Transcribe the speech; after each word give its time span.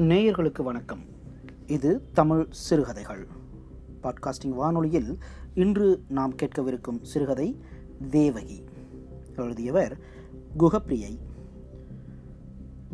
நேயர்களுக்கு 0.00 0.62
வணக்கம். 0.62 1.00
இது 1.66 2.10
தமிழ் 2.12 2.46
சிறுகதைகள். 2.50 3.26
பாட்காஸ்டிங் 4.02 4.54
வானொலியில் 4.54 5.18
இன்று 5.54 6.04
நாம் 6.08 6.34
கேட்கவிருக்கும் 6.34 7.02
சிறுகதை 7.02 7.60
தேவகி. 8.10 8.64
எழுதியவர் 9.36 9.98
குகப்பிரியை. 10.58 11.18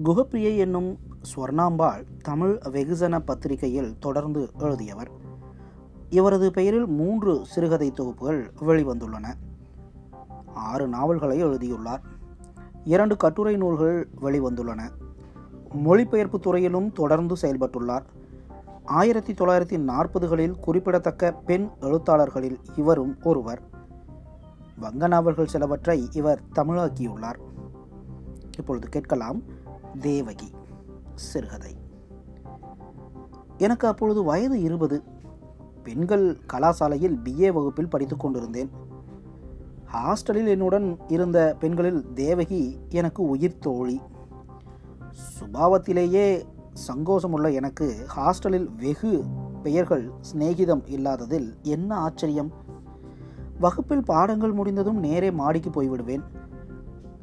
குகப்பிரியை 0.05 0.57
என்னும் 0.57 0.99
ஸ்வர்ணாம்பாள் 1.35 2.05
தமிழ் 2.23 2.59
வெகுஜன 2.65 3.19
பத்திரிகையில் 3.19 3.99
தொடர்ந்து 3.99 4.51
எழுதியவர். 4.59 5.11
இவரது 6.11 6.51
பெயரில் 6.51 6.87
மூன்று 6.87 7.41
சிறுகதை 7.45 7.93
தொகுப்புகள் 7.93 8.53
வெளிவந்துள்ளன. 8.61 9.35
ஆறு 10.47 10.89
நாவல்களை 10.89 11.39
எழுதியுள்ளார். 11.39 12.03
இரண்டு 12.85 13.17
கட்டுரை 13.17 13.57
நூல்கள் 13.57 14.09
வெளிவந்துள்ளன. 14.21 14.91
மொழிபெயர்ப்பு 15.77 16.41
துறையிலும் 16.41 16.93
தொடர்ந்து 16.93 17.35
செயல்பட்டுள்ளார். 17.43 18.03
ஆயிரத்தி 18.85 19.33
தொள்ளாயிரத்தி 19.33 19.79
நாற்பதுகளில் 19.79 20.61
குறிப்பிடத்தக்க 20.61 21.33
பெண் 21.33 21.69
எழுத்தாளர்களில் 21.81 22.59
இவரும் 22.77 23.17
ஒருவர். 23.23 23.63
வங்க 24.79 25.07
நாவல்கள் 25.07 25.47
சிலவற்றை 25.47 26.09
இவர் 26.13 26.41
தமிழாக்கியுள்ளார். 26.57 27.39
இப்பொழுது 28.59 28.89
கேட்கலாம் 28.89 29.43
தேவகி 30.01 30.51
சிறுகதை. 31.15 31.77
எனக்கு 33.59 33.89
அப்பொழுது 33.89 34.25
வயது 34.25 34.61
இருபது. 34.61 35.03
பெண்கள் 35.83 36.39
கலாசாலையில் 36.53 37.19
பிஏ 37.25 37.53
வகுப்பில் 37.53 37.89
படித்துக் 37.89 38.21
கொண்டிருந்தேன். 38.21 38.71
ஹாஸ்டலில் 39.93 40.49
என்னுடன் 40.49 40.99
இருந்த 41.09 41.57
பெண்களில் 41.61 42.13
தேவகி 42.13 42.79
எனக்கு 42.89 43.23
உயிர் 43.23 43.59
தோழி 43.59 44.01
சுபாவத்திலேயே 45.25 46.45
சங்கோஷமுள்ள 46.87 47.53
எனக்கு 47.53 48.07
ஹாஸ்டலில் 48.17 48.69
வெகு 48.77 49.25
பெயர்கள் 49.63 50.11
சிநேகிதம் 50.21 50.83
இல்லாததில் 50.87 51.57
என்ன 51.63 51.97
ஆச்சரியம்? 51.97 52.53
வகுப்பில் 53.61 54.05
பாடங்கள் 54.05 54.53
முடிந்ததும் 54.53 54.99
நேரே 54.99 55.31
மாடிக்கு 55.31 55.71
போய்விடுவேன். 55.71 56.25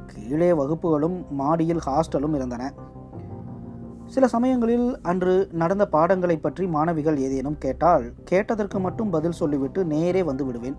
கீழே 0.06 0.54
வகுப்புகளும் 0.54 1.26
மாடியில் 1.30 1.80
ஹாஸ்டலும் 1.86 2.36
இருந்தன. 2.36 2.74
சில 4.06 4.28
சமயங்களில் 4.28 5.02
அன்று 5.02 5.50
நடந்த 5.52 5.88
பாடங்களை 5.88 6.38
பற்றி 6.38 6.68
மாணவிகள் 6.68 7.18
ஏதேனும் 7.18 7.58
கேட்டால் 7.58 8.14
கேட்டதற்கு 8.24 8.80
மட்டும் 8.80 9.10
பதில் 9.10 9.32
சொல்லிவிட்டு 9.32 9.86
நேரே 9.86 10.24
வந்து 10.24 10.46
விடுவேன். 10.46 10.76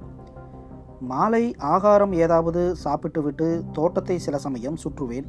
மாலை 1.01 1.55
ஆகாரம் 1.57 2.13
ஏதாவது 2.13 2.77
சாப்பிட்டுவிட்டு 2.77 3.65
தோட்டத்தை 3.73 4.19
சில 4.19 4.39
சமயம் 4.39 4.77
சுற்றுவேன். 4.85 5.27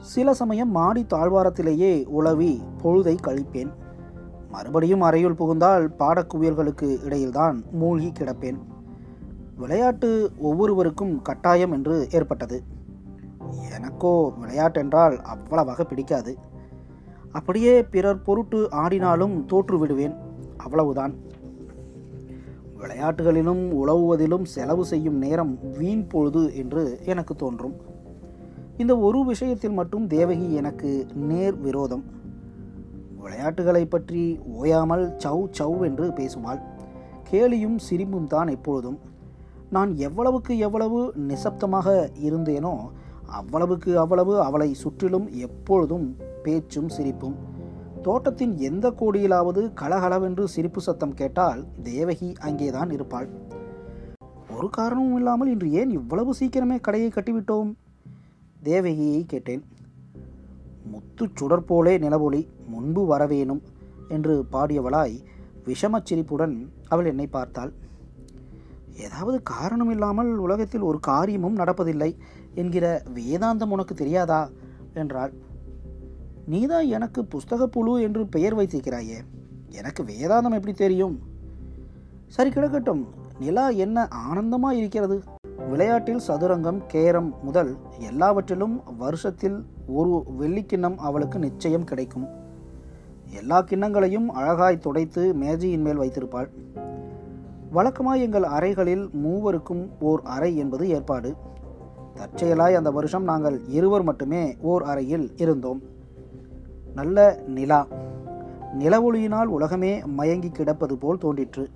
சில 0.00 0.34
சமயம் 0.34 0.70
மாடி 0.70 1.06
தாழ்வாரத்திலேயே 1.10 2.04
உழவி 2.04 2.60
பொழுதை 2.82 3.16
கழிப்பேன். 3.22 3.70
மறுபடியும் 4.50 5.00
அறையுள் 5.00 5.34
புகுந்தால் 5.34 5.90
பாடக்குவியல்களுக்கு 5.98 6.98
இடையில்தான் 7.04 7.70
மூழ்கி 7.70 8.12
கிடப்பேன். 8.12 8.58
விளையாட்டு 9.56 10.30
ஒவ்வொருவருக்கும் 10.38 11.22
கட்டாயம் 11.22 11.72
என்று 11.72 12.08
ஏற்பட்டது. 12.12 12.62
எனக்கோ 13.74 14.32
விளையாட்டென்றால் 14.42 15.16
அவ்வளவாக 15.16 15.84
பிடிக்காது. 15.84 16.38
அப்படியே 17.32 17.82
பிறர் 17.82 18.22
பொருட்டு 18.22 18.68
ஆடினாலும் 18.70 19.44
தோற்று 19.44 19.78
விடுவேன் 19.78 20.14
அவ்வளவுதான். 20.56 21.14
விளையாட்டுகளிலும் 22.78 23.86
உழவுவதிலும் 23.86 24.44
செலவு 24.44 24.84
செய்யும் 24.84 25.18
நேரம் 25.18 25.58
வீண் 25.78 26.06
பொழுது 26.06 26.56
என்று 26.56 27.00
எனக்கு 27.04 27.34
தோன்றும். 27.34 27.89
இந்த 28.80 28.92
ஒரு 29.06 29.18
விஷயத்தில் 29.30 29.78
மட்டும் 29.78 30.04
தேவகி 30.14 30.46
எனக்கு 30.60 30.90
நேர் 31.30 31.56
விரோதம். 31.64 32.04
விளையாட்டுகளை 33.22 33.82
பற்றி 33.86 34.22
ஓயாமல் 34.58 35.04
சவ் 35.24 35.42
சவ் 35.58 35.80
என்று 35.88 36.06
பேசுவாள். 36.18 36.60
கேலியும் 37.30 37.76
சிரிப்பும் 37.86 38.30
தான் 38.34 38.50
எப்பொழுதும். 38.56 38.98
நான் 39.76 39.90
எவ்வளவுக்கு 40.06 40.54
எவ்வளவு 40.66 41.00
நிசப்தமாக 41.30 41.88
இருந்தேனோ 42.28 42.74
அவ்வளவுக்கு 43.40 43.90
அவ்வளவு 44.04 44.32
அவளை 44.46 44.70
சுற்றிலும் 44.74 45.26
எப்பொழுதும் 45.46 46.06
பேச்சும் 46.44 46.90
சிரிப்பும். 46.96 47.36
தோட்டத்தின் 48.06 48.54
எந்த 48.70 48.86
கோடியிலாவது 49.00 49.62
கலகலவென்று 49.82 50.46
சிரிப்பு 50.48 50.80
சத்தம் 50.80 51.14
கேட்டால் 51.14 51.60
தேவகி 51.90 52.30
அங்கேதான் 52.48 52.92
இருப்பாள். 52.96 53.28
ஒரு 54.56 54.68
காரணமும் 54.78 55.18
இல்லாமல் 55.20 55.52
இன்று 55.52 55.68
ஏன் 55.80 55.94
இவ்வளவு 56.00 56.30
சீக்கிரமே 56.40 56.78
கடையை 56.80 57.10
கட்டிவிட்டோம்? 57.12 57.70
தேவகியை 58.64 59.26
கேட்டேன். 59.26 59.64
முத்துச் 60.92 61.36
சுடர் 61.36 61.64
போலே 61.64 61.98
நிலவொளி 61.98 62.46
முன்பு 62.66 63.16
வரவேணும் 63.16 63.62
என்று 64.08 64.46
பாடியவளாய் 64.52 65.22
விஷமச் 65.64 66.04
சிரிப்புடன் 66.04 66.72
அவள் 66.88 67.04
என்னை 67.04 67.26
பார்த்தாள். 67.26 67.72
ஏதாவது 68.96 69.42
காரணம் 69.42 69.90
இல்லாமல் 69.90 70.36
உலகத்தில் 70.36 70.80
ஒரு 70.80 71.00
காரியமும் 71.00 71.56
நடப்பதில்லை 71.56 72.16
என்கிற 72.54 73.02
வேதாந்தம் 73.14 73.68
உனக்கு 73.68 73.94
தெரியாதா? 73.94 74.50
என்றாள். 74.94 75.32
நீதான் 76.46 76.86
எனக்கு 76.86 77.22
புஸ்தக 77.22 77.64
புழு 77.64 78.02
என்று 78.02 78.26
பெயர் 78.26 78.56
வைத்திருக்கிறாயே 78.56 79.16
எனக்கு 79.68 80.02
வேதாந்தம் 80.02 80.52
எப்படி 80.52 80.72
தெரியும்? 80.72 81.18
சரி 82.26 82.50
கிடக்கட்டும். 82.50 83.06
நிலா 83.38 83.68
என்ன 83.68 84.08
ஆனந்தமாக 84.08 84.74
இருக்கிறது? 84.74 85.22
விளையாட்டில் 85.70 86.20
சதுரங்கம் 86.28 86.86
கேரம் 86.86 87.34
முதல் 87.42 87.76
எல்லாவற்றிலும் 87.98 88.82
வருஷத்தில் 88.98 89.64
ஒரு 89.86 90.24
வெள்ளிக்கிண்ணம் 90.40 90.96
அவளுக்கு 90.96 91.38
நிச்சயம் 91.38 91.84
கிடைக்கும். 91.84 92.28
எல்லா 93.30 93.62
கிண்ணங்களையும் 93.62 94.26
அழகாய் 94.26 94.78
துடைத்து 94.78 95.34
மேஜையின் 95.34 95.80
மேல் 95.80 95.98
வைத்திருப்பாள். 95.98 96.48
வழக்கமாய் 97.74 98.20
எங்கள் 98.20 98.42
அறைகளில் 98.42 99.08
மூவருக்கும் 99.24 99.88
ஓர் 100.00 100.20
அறை 100.24 100.56
என்பது 100.56 100.88
ஏற்பாடு. 100.88 101.34
தற்செயலாய் 102.14 102.74
அந்த 102.74 102.90
வருஷம் 102.90 103.24
நாங்கள் 103.24 103.60
இருவர் 103.68 104.02
மட்டுமே 104.02 104.56
ஓர் 104.60 104.82
அறையில் 104.82 105.32
இருந்தோம். 105.36 105.82
நல்ல 106.94 107.38
நிலா. 107.46 107.86
நிலவொளியினால் 108.78 109.44
உலகமே 109.44 110.04
மயங்கி 110.04 110.50
கிடப்பது 110.50 110.98
போல் 110.98 111.18
தோன்றிற்று. 111.18 111.68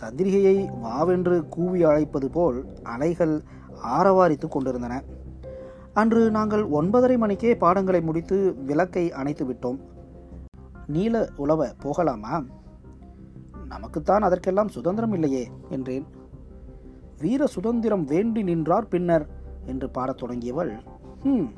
சந்திரிகையை 0.00 0.78
வாவென்று 0.78 1.48
கூவி 1.48 1.84
அழைப்பது 1.84 2.30
போல் 2.30 2.66
அலைகள் 2.82 3.42
ஆரவாரித்து 3.84 4.48
கொண்டிருந்தன. 4.48 5.02
அன்று 5.92 6.30
நாங்கள் 6.30 6.68
ஒன்பதரை 6.68 7.18
மணிக்கே 7.18 7.56
பாடங்களை 7.56 8.00
முடித்து 8.00 8.54
விளக்கை 8.54 9.12
அணைத்து 9.12 9.44
விட்டோம். 9.44 9.78
நீல 10.86 11.28
உழவ 11.36 11.72
போகலாமா? 11.80 12.44
நமக்குத்தான் 13.68 14.22
அதற்கெல்லாம் 14.22 14.68
சுதந்திரம் 14.68 15.12
இல்லையே 15.12 15.48
என்றேன். 15.68 16.06
வீர 17.18 17.46
சுதந்திரம் 17.46 18.04
வேண்டி 18.04 18.42
நின்றார் 18.42 18.88
பின்னர் 18.88 19.26
என்று 19.66 19.90
பாடத் 19.90 20.22
தொடங்கியவள் 20.22 20.72
ஹம் 21.22 21.52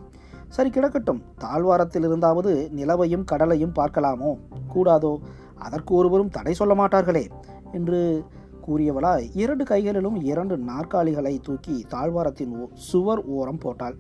சரி 0.49 0.71
கிடக்கட்டும். 0.71 1.23
தாழ்வாரத்தில் 1.39 2.09
இருந்தாவது 2.09 2.71
நிலவையும் 2.71 3.25
கடலையும் 3.25 3.73
பார்க்கலாமோ? 3.73 4.39
கூடாதோ? 4.75 5.19
அதற்கு 5.59 5.95
ஒருவரும் 5.95 6.29
தடை 6.29 6.55
சொல்ல 6.55 6.75
மாட்டார்களே. 6.75 7.27
என்று 7.73 8.25
கூறியவளாய் 8.67 9.31
இரண்டு 9.35 9.65
கைகளிலும் 9.65 10.21
இரண்டு 10.23 10.57
நாற்காலிகளை 10.57 11.41
தூக்கி 11.41 11.85
தாழ்வாரத்தின் 11.89 12.57
ஓ- 12.57 12.69
சுவர் 12.75 13.25
ஓரம் 13.25 13.59
போட்டாள். 13.59 13.97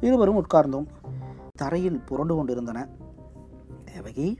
இருவரும் 0.00 0.46
உட்கார்ந்தோம். 0.46 0.86
தரையில் 1.52 2.00
புரண்டு 2.00 2.34
கொண்டிருந்தன. 2.34 2.88
தேவகி 3.84 4.36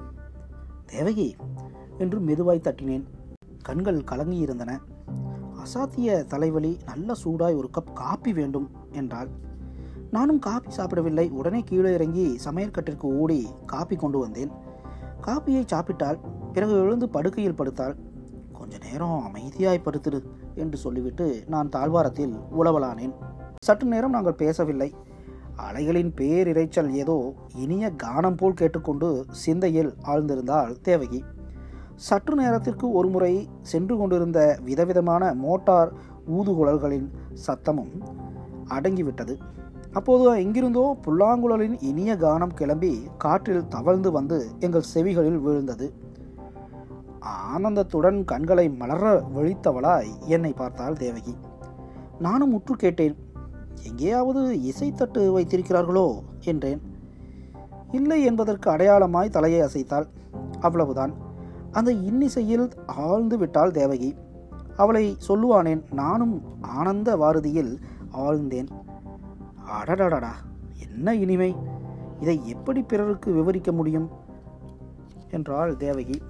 தேவகி 0.87 1.37
என்று 1.99 2.21
மெதுவாய் 2.21 2.61
தட்டினேன். 2.61 3.05
கண்கள் 3.63 4.03
கலங்கியிருந்தன. 4.11 4.79
அசாத்திய 5.53 6.25
தலைவலி 6.25 6.79
நல்ல 6.85 7.13
சூடாய் 7.25 7.57
ஒரு 7.57 7.71
கப் 7.71 7.93
காப்பி 7.95 8.33
வேண்டும் 8.33 8.71
என்றாள். 8.93 9.29
நானும் 10.11 10.39
காப்பி 10.39 10.71
சாப்பிடவில்லை. 10.71 11.31
உடனே 11.31 11.61
கீழே 11.61 11.93
இறங்கி 11.93 12.39
சமையற்கட்டிற்கு 12.45 13.03
ஓடி 13.03 13.49
காப்பி 13.67 13.97
கொண்டு 13.97 14.19
வந்தேன். 14.19 14.51
காப்பியை 15.21 15.67
சாப்பிட்டால் 15.67 16.19
பிறகு 16.53 16.73
எழுந்து 16.73 17.09
படுக்கையில் 17.09 17.55
படுத்தாள். 17.55 17.97
கொஞ்ச 18.59 18.75
நேரம் 18.85 19.25
அமைதியாய் 19.29 19.85
படுத்திரு 19.85 20.19
என்று 20.55 20.77
சொல்லிவிட்டு 20.77 21.27
நான் 21.47 21.69
தாழ்வாரத்தில் 21.69 22.35
உளவலானேன் 22.59 23.15
சற்று 23.65 23.87
நேரம் 23.87 24.11
நாங்கள் 24.11 24.35
பேசவில்லை. 24.35 24.95
அலைகளின் 25.57 26.13
பேரிரைச்சல் 26.21 26.91
ஏதோ 26.93 27.17
இனிய 27.55 27.93
கானம் 28.03 28.37
போல் 28.37 28.55
கேட்டுக்கொண்டு 28.55 29.09
சிந்தையில் 29.31 29.95
ஆழ்ந்திருந்தாள் 30.03 30.73
தேவகி. 30.81 31.25
சற்று 31.95 32.35
நேரத்திற்கு 32.37 32.93
ஒருமுறை 32.93 33.49
சென்று 33.63 33.97
கொண்டிருந்த 33.97 34.59
விதவிதமான 34.65 35.35
மோட்டார் 35.35 35.93
ஊதுகுழல்களின் 36.31 37.09
சத்தமும் 37.47 37.93
அடங்கிவிட்டது. 38.69 39.37
அப்போது 39.93 40.25
எங்கிருந்தோ 40.45 40.97
புல்லாங்குழலின் 41.07 41.77
இனிய 41.81 42.13
கானம் 42.15 42.55
கிளம்பி 42.55 42.93
காற்றில் 43.19 43.69
தவழ்ந்து 43.69 44.13
வந்து 44.13 44.39
எங்கள் 44.61 44.91
செவிகளில் 44.95 45.41
விழுந்தது. 45.41 45.87
ஆனந்தத்துடன் 47.25 48.25
கண்களை 48.25 48.71
மலர 48.71 49.21
விழித்தவளாய் 49.21 50.19
என்னை 50.27 50.53
பார்த்தாள் 50.53 50.97
தேவகி. 50.97 51.37
நானும் 52.19 52.51
முற்று 52.51 52.77
கேட்டேன். 52.77 53.17
எங்கேயாவது 53.83 54.55
இசைத்தட்டு 54.55 55.33
வைத்திருக்கிறார்களோ? 55.33 56.23
என்றேன். 56.41 56.83
இல்லை 57.93 58.23
என்பதற்கு 58.23 58.71
அடையாளமாய் 58.71 59.31
தலையை 59.31 59.61
அசைத்தாள். 59.61 60.07
அவ்வளவுதான். 60.61 61.13
அந்த 61.71 61.93
இன்னிசையில் 61.93 62.71
ஆழ்ந்து 62.87 63.39
விட்டாள் 63.39 63.71
தேவகி. 63.71 64.15
அவளை 64.77 65.17
சொல்லுவானேன் 65.29 65.93
நானும் 65.93 66.43
ஆனந்த 66.61 67.17
வாரதியில் 67.17 67.77
ஆழ்ந்தேன். 68.17 68.69
அடடடடா. 69.83 70.31
என்ன 70.89 71.15
இனிமை. 71.15 71.57
இதை 72.21 72.49
எப்படி 72.49 72.83
பிறருக்கு 72.83 73.33
விவரிக்க 73.33 73.73
முடியும்? 73.73 74.09
என்றாள் 75.31 75.77
தேவகி. 75.77 76.23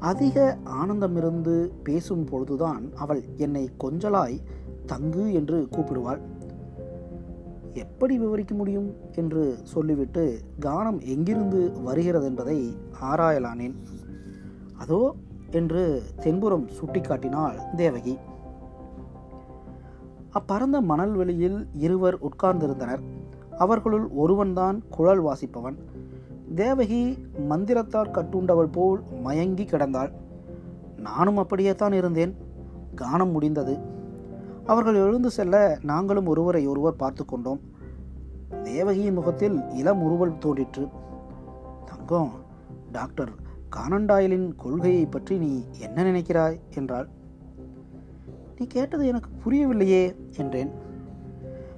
அதிக 0.00 0.58
ஆனந்தமிருந்து 0.64 1.72
பேசும் 1.82 2.24
பொழுதுதான் 2.24 2.90
அவள் 2.94 3.24
என்னை 3.36 3.70
கொஞ்சலாய் 3.84 4.40
தங்கு 4.86 5.32
என்று 5.32 5.68
கூப்பிடுவாள். 5.70 6.20
எப்படி 7.72 8.18
விவரிக்க 8.18 8.54
முடியும்? 8.54 8.94
என்று 9.14 9.58
சொல்லிவிட்டு 9.62 10.40
கானம் 10.60 11.04
எங்கிருந்து 11.04 11.82
வருகிறது 11.82 12.24
என்பதை 12.24 12.76
ஆராயலானேன். 13.02 13.74
அதோ 14.78 15.14
என்று 15.50 16.02
தென்புறம் 16.22 16.68
சுட்டிக்காட்டினாள் 16.68 17.74
தேவகி. 17.76 18.18
அப்பறந்த 20.32 20.80
மணல் 20.80 21.12
வெளியில் 21.12 21.66
இருவர் 21.74 22.18
உட்கார்ந்திருந்தனர். 22.20 23.00
அவர்களுள் 23.58 24.08
ஒருவன்தான் 24.08 24.82
குழல் 24.90 25.22
வாசிப்பவன். 25.22 25.76
தேவகி 26.54 27.18
மந்திரத்தால் 27.48 28.10
கட்டுண்டவள் 28.10 28.72
போல் 28.72 29.02
மயங்கி 29.22 29.64
கிடந்தாள். 29.64 30.12
நானும் 30.96 31.36
அப்படியே 31.36 31.74
தான் 31.74 31.92
இருந்தேன். 31.92 32.36
கானம் 32.96 33.30
முடிந்தது. 33.30 33.78
அவர்கள் 34.66 34.94
எழுந்து 34.94 35.30
செல்ல 35.30 35.78
நாங்களும் 35.82 36.26
ஒருவரை 36.26 36.66
ஒருவர் 36.66 36.96
பார்த்து 36.96 37.24
கொண்டோம். 37.24 37.60
தேவகியின் 38.62 39.14
முகத்தில் 39.14 39.70
இளம் 39.70 40.02
உருவல் 40.02 40.38
தோன்றிற்று. 40.38 40.88
தங்கம் 41.84 42.30
டாக்டர் 42.92 43.30
கானண்டாயலின் 43.76 44.56
கொள்கையை 44.56 45.06
பற்றி 45.06 45.38
நீ 45.38 45.64
என்ன 45.78 46.02
நினைக்கிறாய்? 46.02 46.60
என்றாள். 46.74 47.08
நீ 48.58 48.66
கேட்டது 48.66 49.06
எனக்கு 49.06 49.30
புரியவில்லையே 49.44 50.14
என்றேன். 50.36 50.70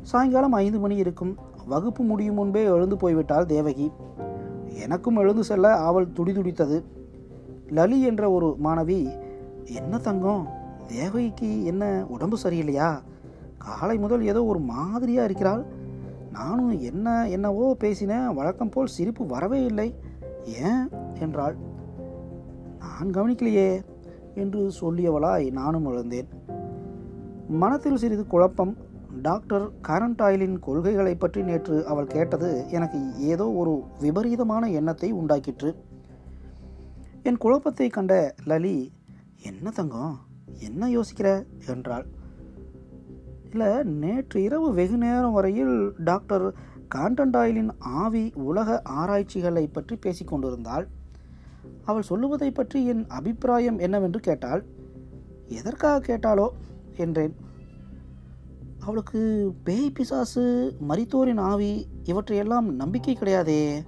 சாயங்காலம் 0.02 0.52
ஐந்து 0.52 0.78
மணி 0.78 0.96
இருக்கும். 0.96 1.36
வகுப்பு 1.66 2.04
முடியும் 2.04 2.34
முன்பே 2.34 2.64
எழுந்து 2.64 2.96
போய்விட்டாள் 2.96 3.46
தேவகி. 3.46 3.92
எனக்கும் 4.80 5.16
எழுந்து 5.16 5.44
செல்ல 5.44 5.76
ஆவல் 5.76 6.08
துடிதுடித்தது 6.08 6.82
லலி 7.68 8.02
என்ற 8.02 8.30
ஒரு 8.30 8.56
மாணவி 8.64 9.20
என்ன 9.64 9.98
தங்கம்? 9.98 10.48
தேவகிக்கு 10.86 11.64
என்ன? 11.64 12.06
உடம்பு 12.08 12.38
சரியில்லையா? 12.42 12.98
காலை 13.58 13.98
முதல் 13.98 14.24
ஏதோ 14.24 14.44
ஒரு 14.44 14.58
மாதிரியாக 14.58 15.24
இருக்கிறாள். 15.24 15.64
நானும் 16.32 16.80
என்ன 16.80 17.28
என்னவோ 17.28 17.74
பேசினேன். 17.74 18.34
வழக்கம் 18.34 18.68
போல் 18.68 18.86
சிரிப்பு 18.86 19.26
வரவே 19.26 19.64
இல்லை. 19.64 19.94
ஏன்? 20.44 20.88
என்றாள். 21.20 21.56
நான் 22.78 23.10
கவனிக்கலையே 23.10 23.84
என்று 24.34 24.70
சொல்லியவளாய் 24.80 25.50
நானும் 25.50 25.86
எழுந்தேன். 25.86 26.28
மனத்தில் 27.48 27.96
சிறிது 27.96 28.26
குழப்பம் 28.26 28.76
டாக்டர் 29.20 29.70
காரண்டாயிலின் 29.88 30.58
கொள்கைகளை 30.58 31.14
பற்றி 31.14 31.42
நேற்று 31.42 31.86
அவள் 31.86 32.06
கேட்டது 32.06 32.64
எனக்கு 32.70 33.18
ஏதோ 33.18 33.50
ஒரு 33.50 33.82
விபரீதமான 34.00 34.70
எண்ணத்தை 34.70 35.12
உண்டாக்கிற்று. 35.12 35.74
என் 37.22 37.36
குழப்பத்தை 37.36 37.88
கண்ட 37.88 38.34
லலி 38.44 38.92
என்ன 39.42 39.70
தங்கம்? 39.70 40.18
என்ன 40.58 40.88
யோசிக்கிற? 40.88 41.44
என்றாள். 41.66 42.06
இல்லை 43.50 43.82
நேற்று 43.82 44.42
இரவு 44.42 44.72
வெகு 44.72 44.96
நேரம் 44.96 45.32
வரையில் 45.32 45.92
டாக்டர் 45.98 46.54
காண்டன்டாயிலின் 46.94 47.70
ஆவி 47.78 48.32
உலக 48.34 48.82
ஆராய்ச்சிகளை 48.84 49.66
பற்றி 49.66 49.96
பேசிக்கொண்டிருந்தாள் 49.96 50.86
அவள் 51.84 52.02
சொல்லுவதை 52.02 52.50
பற்றி 52.50 52.86
என் 52.86 53.06
அபிப்பிராயம் 53.08 53.78
என்னவென்று 53.78 54.20
கேட்டாள். 54.20 54.64
எதற்காக 55.48 56.06
கேட்டாளோ? 56.06 56.48
என்றேன். 56.96 57.34
அவளுக்கு 58.82 59.52
பேய் 59.64 59.90
பிசாசு 59.90 60.76
மரித்தோரின் 60.88 61.40
ஆவி 61.40 61.86
இவற்றையெல்லாம் 62.02 62.74
நம்பிக்கை 62.74 63.16
கிடையாதே. 63.16 63.82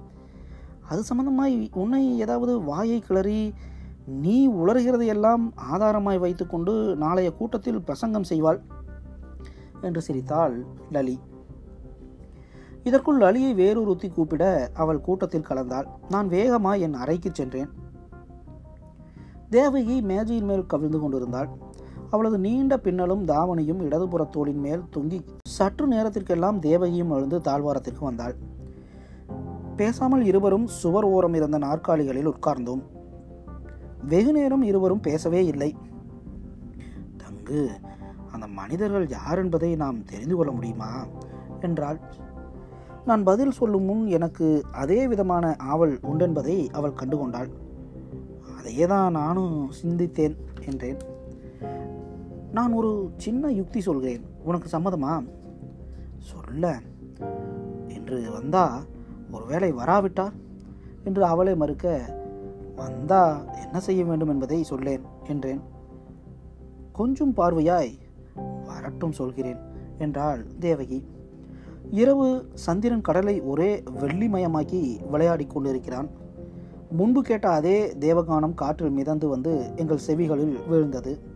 அது 0.89 1.03
சம்பந்தமாய் 1.09 1.67
உன்னை 1.73 2.19
ஏதாவது 2.19 2.61
வாயை 2.61 2.99
கிளறி 2.99 3.53
நீ 4.05 4.49
உளறுகிறதையெல்லாம் 4.49 5.51
ஆதாரமாய் 5.55 6.19
வைத்துக்கொண்டு 6.19 6.95
நாளைய 6.95 7.33
கூட்டத்தில் 7.33 7.81
பிரசங்கம் 7.81 8.29
செய்வாள் 8.29 8.59
என்று 9.81 10.01
சிரித்தாள் 10.01 10.65
லலி. 10.91 11.19
இதற்குள் 12.83 13.19
லலியை 13.19 13.53
வேறொருத்தி 13.53 14.13
கூப்பிட 14.13 14.71
அவள் 14.73 15.01
கூட்டத்தில் 15.01 15.47
கலந்தாள். 15.49 15.87
நான் 16.09 16.27
வேகமாய் 16.27 16.81
என் 16.81 16.93
அறைக்கு 16.93 17.29
சென்றேன். 17.33 17.69
தேவகி 19.49 20.01
மேஜையின் 20.01 20.45
மேல் 20.45 20.65
கவிழ்ந்து 20.65 20.99
கொண்டிருந்தாள். 20.99 21.49
அவளது 22.11 22.37
நீண்ட 22.39 22.77
பின்னலும் 22.77 23.25
தாவணியும் 23.25 23.81
இடதுபுற 23.81 24.29
தோளின் 24.29 24.59
மேல் 24.59 24.83
தொங்கி 24.97 25.23
சற்று 25.47 25.87
நேரத்திற்கெல்லாம் 25.87 26.59
தேவகியும் 26.59 27.11
எழுந்து 27.11 27.41
தாழ்வாரத்திற்கு 27.41 27.99
வந்தாள். 27.99 28.35
பேசாமல் 29.75 30.25
இருவரும் 30.25 30.67
சுவர் 30.67 31.03
ஓரம் 31.03 31.33
இருந்த 31.33 31.57
நாற்காலிகளில் 31.57 32.27
உட்கார்ந்தோம். 32.27 32.83
வெகு 34.07 34.31
நேரம் 34.31 34.61
இருவரும் 34.61 34.99
பேசவே 34.99 35.45
இல்லை. 35.45 35.75
தங்கு 37.17 37.69
அந்த 38.31 38.47
மனிதர்கள் 38.47 39.09
யார் 39.09 39.37
என்பதை 39.37 39.75
நாம் 39.75 40.03
தெரிந்து 40.03 40.35
கொள்ள 40.35 40.51
முடியுமா? 40.51 41.05
என்றாள். 41.59 41.99
நான் 43.05 43.23
பதில் 43.23 43.51
சொல்லும் 43.51 43.83
முன் 43.83 44.07
எனக்கு 44.07 44.63
அதே 44.71 45.07
விதமான 45.07 45.55
ஆவல் 45.57 45.99
உண்டென்பதை 46.03 46.69
அவள் 46.69 46.99
கண்டுகொண்டாள். 47.03 47.49
அதையே 48.57 48.85
தான் 48.85 49.11
நானும் 49.11 49.71
சிந்தித்தேன் 49.83 50.35
என்றேன். 50.65 50.97
நான் 52.55 52.71
ஒரு 52.71 53.11
சின்ன 53.17 53.51
யுக்தி 53.51 53.81
சொல்கிறேன். 53.81 54.21
உனக்கு 54.43 54.77
சம்மதமா? 54.77 55.27
சொல்ல. 56.17 56.79
என்று 57.87 58.31
வந்தா 58.31 58.83
ஒருவேளை 59.31 59.73
வராவிட்டா? 59.73 60.31
என்று 61.03 61.25
அவளை 61.25 61.55
மறுக்க 61.55 62.15
வந்தா 62.75 63.43
என்ன 63.63 63.79
செய்ய 63.79 64.05
வேண்டும் 64.05 64.27
என்பதை 64.27 64.63
சொல்லேன் 64.63 65.01
என்றேன். 65.27 65.61
கொஞ்சம் 66.91 67.33
பார்வையாய் 67.33 67.97
வரட்டும் 68.65 69.11
சொல்கிறேன் 69.11 69.57
என்றாள் 69.97 70.45
தேவகி. 70.59 71.05
இரவு 71.91 72.49
சந்திரன் 72.53 73.01
கடலை 73.01 73.41
ஒரே 73.41 73.83
வெள்ளிமயமாக்கி 73.99 75.09
விளையாடி 75.09 75.45
கொண்டிருக்கிறான். 75.45 76.09
முன்பு 76.91 77.21
கேட்ட 77.21 77.49
அதே 77.49 77.93
தேவகானம் 77.99 78.53
காற்றில் 78.53 78.91
மிதந்து 78.91 79.27
வந்து 79.27 79.71
எங்கள் 79.75 79.99
செவிகளில் 80.07 80.67
விழுந்தது. 80.67 81.33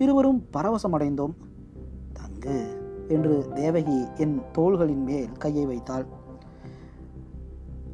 இருவரும் 0.00 0.44
பரவசமடைந்தோம். 0.52 1.34
தங்கு 2.12 2.58
என்று 3.08 3.48
தேவகி 3.54 4.06
என் 4.16 4.40
தோள்களின் 4.52 5.02
மேல் 5.02 5.32
கையை 5.32 5.66
வைத்தாள். 5.66 6.06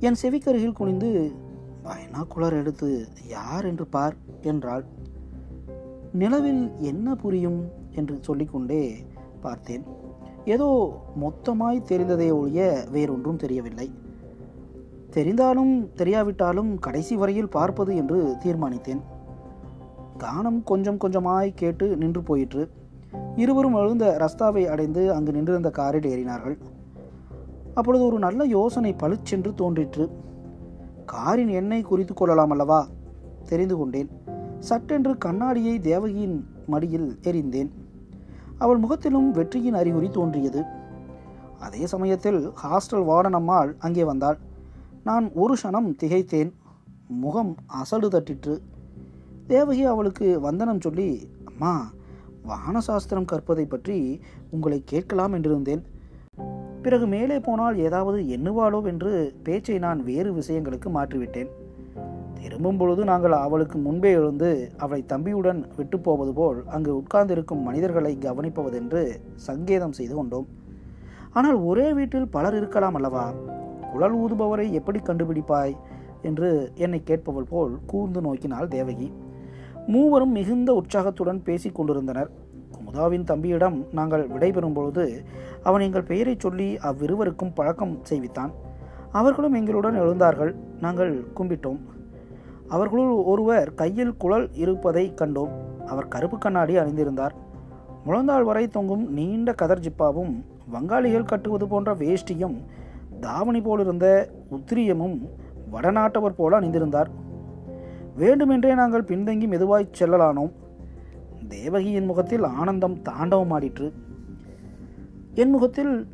என் 0.01 0.15
செவிக்கருகில் 0.23 0.73
குனிந்து 0.73 1.33
பைனாக்குலர் 1.85 2.53
எடுத்து 2.53 3.07
யார் 3.29 3.65
என்று 3.65 3.87
பார் 3.87 4.17
என்றாள். 4.43 4.85
நிலவில் 6.13 6.71
என்ன 6.79 7.15
புரியும்? 7.15 7.61
என்று 7.95 8.19
சொல்லிக்கொண்டே 8.21 8.97
பார்த்தேன். 9.41 9.85
ஏதோ 10.45 10.99
மொத்தமாய் 11.21 11.87
தெரிந்ததே 11.89 12.33
ஒழிய 12.33 12.87
வேறொன்றும் 12.91 13.37
தெரியவில்லை. 13.37 13.91
தெரிந்தாலும் 15.11 15.75
தெரியாவிட்டாலும் 15.97 16.79
கடைசி 16.79 17.17
வரையில் 17.17 17.49
பார்ப்பது 17.49 17.97
என்று 17.97 18.37
தீர்மானித்தேன். 18.45 19.03
கானம் 20.19 20.63
கொஞ்சம் 20.63 20.99
கொஞ்சமாய் 20.99 21.55
கேட்டு 21.55 21.97
நின்று 21.97 22.23
போயிற்று. 22.23 22.71
இருவரும் 23.37 23.75
எழுந்த 23.75 24.17
ரஸ்தாவை 24.21 24.67
அடைந்து 24.67 25.13
அங்கு 25.13 25.33
நின்றிருந்த 25.33 25.71
காரில் 25.71 26.01
ஏறினார்கள். 26.01 26.59
அப்பொழுது 27.75 28.05
ஒரு 28.05 28.19
நல்ல 28.19 28.45
யோசனை 28.45 28.93
பளிச்சென்று 28.93 29.55
தோன்றிற்று. 29.55 30.11
காரின் 31.07 31.49
எண்ணெய் 31.49 31.83
குறித்து 31.83 32.15
கொள்ளலாம் 32.15 32.51
அல்லவா? 32.51 32.87
தெரிந்து 33.45 33.77
கொண்டேன். 33.77 34.11
சட்டென்று 34.59 35.19
கண்ணாடியை 35.19 35.81
தேவகியின் 35.81 36.47
மடியில் 36.67 37.19
எறிந்தேன். 37.23 37.71
அவள் 38.59 38.77
முகத்திலும் 38.77 39.31
வெற்றியின் 39.31 39.75
அறிகுறி 39.75 40.09
தோன்றியது. 40.09 40.65
அதே 41.61 41.87
சமயத்தில் 41.87 42.49
ஹாஸ்டல் 42.49 43.05
வார்டன் 43.05 43.75
அங்கே 43.79 44.05
வந்தாள். 44.05 44.39
நான் 45.05 45.33
ஒரு 45.33 45.57
க்ஷணம் 45.63 45.95
திகைத்தேன். 46.03 46.53
முகம் 47.09 47.55
அசடு 47.67 48.09
தட்டிற்று. 48.09 48.59
தேவகி 49.47 49.85
அவளுக்கு 49.85 50.41
வந்தனம் 50.41 50.81
சொல்லி 50.81 51.29
அம்மா 51.45 51.91
வானசாஸ்திரம் 52.49 53.25
கற்பதை 53.25 53.67
பற்றி 53.67 54.21
உங்களை 54.51 54.83
கேட்கலாம் 54.85 55.35
என்றிருந்தேன். 55.35 55.83
பிறகு 56.83 57.07
மேலே 57.07 57.41
போனால் 57.41 57.77
ஏதாவது 57.77 58.19
எண்ணுவாளோ 58.37 58.85
என்று 58.85 59.35
பேச்சை 59.43 59.79
நான் 59.79 60.05
வேறு 60.05 60.33
விஷயங்களுக்கு 60.35 60.91
மாற்றிவிட்டேன். 60.95 61.51
திரும்பும் 62.41 62.77
பொழுது 62.77 63.05
நாங்கள் 63.05 63.33
அவளுக்கு 63.33 63.79
முன்பே 63.79 64.13
எழுந்து 64.13 64.73
அவளை 64.77 65.05
தம்பியுடன் 65.09 65.63
விட்டு 65.77 66.01
போவது 66.01 66.33
போல் 66.33 66.65
அங்கு 66.67 66.97
உட்கார்ந்திருக்கும் 66.97 67.63
மனிதர்களை 67.63 68.19
கவனிப்பவதென்று 68.21 69.21
சங்கேதம் 69.35 69.93
செய்து 69.93 70.15
கொண்டோம். 70.15 70.49
ஆனால் 71.33 71.55
ஒரே 71.55 71.93
வீட்டில் 71.93 72.29
பலர் 72.29 72.57
இருக்கலாம் 72.57 72.95
அல்லவா? 72.95 73.33
குழல் 73.93 74.17
ஊதுபவரை 74.17 74.71
எப்படி 74.71 74.99
கண்டுபிடிப்பாய்? 74.99 75.77
என்று 76.23 76.73
என்னை 76.75 77.03
கேட்பவள் 77.07 77.49
போல் 77.49 77.79
கூர்ந்து 77.87 78.21
நோக்கினாள் 78.21 78.69
தேவகி. 78.69 79.13
மூவரும் 79.87 80.31
மிகுந்த 80.31 80.75
உற்சாகத்துடன் 80.75 81.43
பேசிக் 81.43 81.75
கொண்டிருந்தனர். 81.75 82.31
குமுதாவின் 82.71 83.25
தம்பியிடம் 83.25 83.85
நாங்கள் 83.93 84.29
விடைபெறும் 84.29 84.75
பொழுது 84.75 85.25
அவன் 85.63 85.81
எங்கள் 85.81 86.03
பெயரை 86.03 86.35
சொல்லி 86.39 86.77
அவ்விருவருக்கும் 86.77 87.55
பழக்கம் 87.55 87.99
செய்வித்தான். 88.11 88.51
அவர்களும் 89.13 89.53
எங்களுடன் 89.53 90.01
எழுந்தார்கள். 90.01 90.55
நாங்கள் 90.81 91.25
கும்பிட்டோம். 91.37 91.79
அவர்களுள் 92.69 93.09
ஒருவர் 93.09 93.75
கையில் 93.75 94.17
குழல் 94.17 94.55
இருப்பதை 94.55 95.13
கண்டோம். 95.17 95.51
அவர் 95.87 96.09
கருப்பு 96.09 96.39
கண்ணாடி 96.39 96.77
அணிந்திருந்தார். 96.77 97.35
முழந்தாள் 98.07 98.45
வரை 98.45 98.69
தொங்கும் 98.69 99.13
நீண்ட 99.13 99.53
கதர் 99.53 99.81
ஜிப்பாவும் 99.81 100.45
வங்காளிகள் 100.73 101.25
கட்டுவது 101.25 101.69
போன்ற 101.69 101.95
வேஷ்டியும் 101.95 102.57
தாவணி 103.21 103.61
போலிருந்த 103.61 104.27
உத்திரியமும் 104.51 105.29
வடநாட்டவர் 105.73 106.35
போல 106.37 106.61
அணிந்திருந்தார். 106.61 107.07
வேண்டுமென்றே 108.17 108.75
நாங்கள் 108.75 109.05
பின்தங்கி 109.05 109.47
மெதுவாய் 109.47 109.89
செல்லலானோம். 109.99 110.53
தேவகியின் 111.49 112.05
முகத்தில் 112.05 112.43
ஆனந்தம் 112.43 112.99
தாண்டவமாடிற்று. 112.99 113.93
என் 115.35 115.51
முகத்தில் 115.51 116.07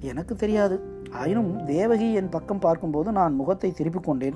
எனக்கு 0.00 0.36
தெரியாது. 0.36 0.80
ஆயினும் 1.10 1.64
தேவகி 1.64 2.12
என் 2.12 2.28
பக்கம் 2.28 2.58
பார்க்கும்போது 2.58 3.12
நான் 3.12 3.34
முகத்தை 3.34 3.72
திருப்பிக் 3.72 4.02
கொண்டேன். 4.02 4.34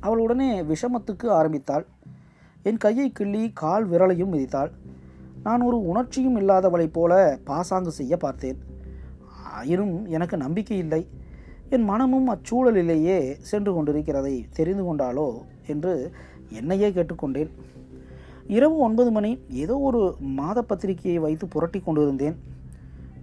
அவள் 0.00 0.18
உடனே 0.18 0.62
விஷமத்துக்கு 0.62 1.28
ஆரம்பித்தாள். 1.28 1.86
என் 2.62 2.76
கையை 2.76 3.10
கிள்ளி 3.10 3.50
கால் 3.52 3.90
விரலையும் 3.90 4.32
மிதித்தாள். 4.32 4.70
நான் 5.42 5.60
ஒரு 5.60 5.86
உணர்ச்சியும் 5.86 6.36
இல்லாதவளைப் 6.36 6.92
போல 6.92 7.38
பாசாங்கு 7.44 7.90
செய்ய 7.90 8.16
பார்த்தேன். 8.16 8.58
ஆயினும் 9.52 10.06
எனக்கு 10.06 10.36
நம்பிக்கை 10.36 10.78
இல்லை. 10.78 11.08
என் 11.70 11.82
மனமும் 11.82 12.28
அச்சூழலிலேயே 12.28 13.32
சென்று 13.32 13.72
கொண்டிருக்கிறதை 13.72 14.44
தெரிந்து 14.52 14.84
கொண்டாலோ 14.84 15.52
என்று 15.66 16.12
என்னையே 16.48 16.90
கேட்டுக்கொண்டேன். 16.90 17.50
இரவு 18.46 18.76
ஒன்பது 18.78 19.10
மணி 19.10 19.38
ஏதோ 19.48 19.78
ஒரு 19.78 20.16
மாத 20.20 20.62
பத்திரிகையை 20.62 21.20
வைத்து 21.20 21.48
புரட்டி 21.48 21.80
கொண்டிருந்தேன். 21.80 22.36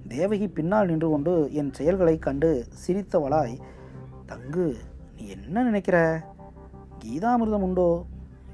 தேவகி 0.07 0.47
பின்னால் 0.47 0.87
நின்று 0.87 1.09
கொண்டு 1.09 1.49
என் 1.53 1.73
செயல்களை 1.73 2.19
கண்டு 2.19 2.67
சிரித்தவளாய் 2.87 3.57
தங்கு 4.25 4.77
நீ 5.17 5.27
என்ன 5.27 5.63
நினைக்கிற? 5.63 5.97
கீதாமிர்தம் 7.05 7.65
உண்டோ? 7.67 8.05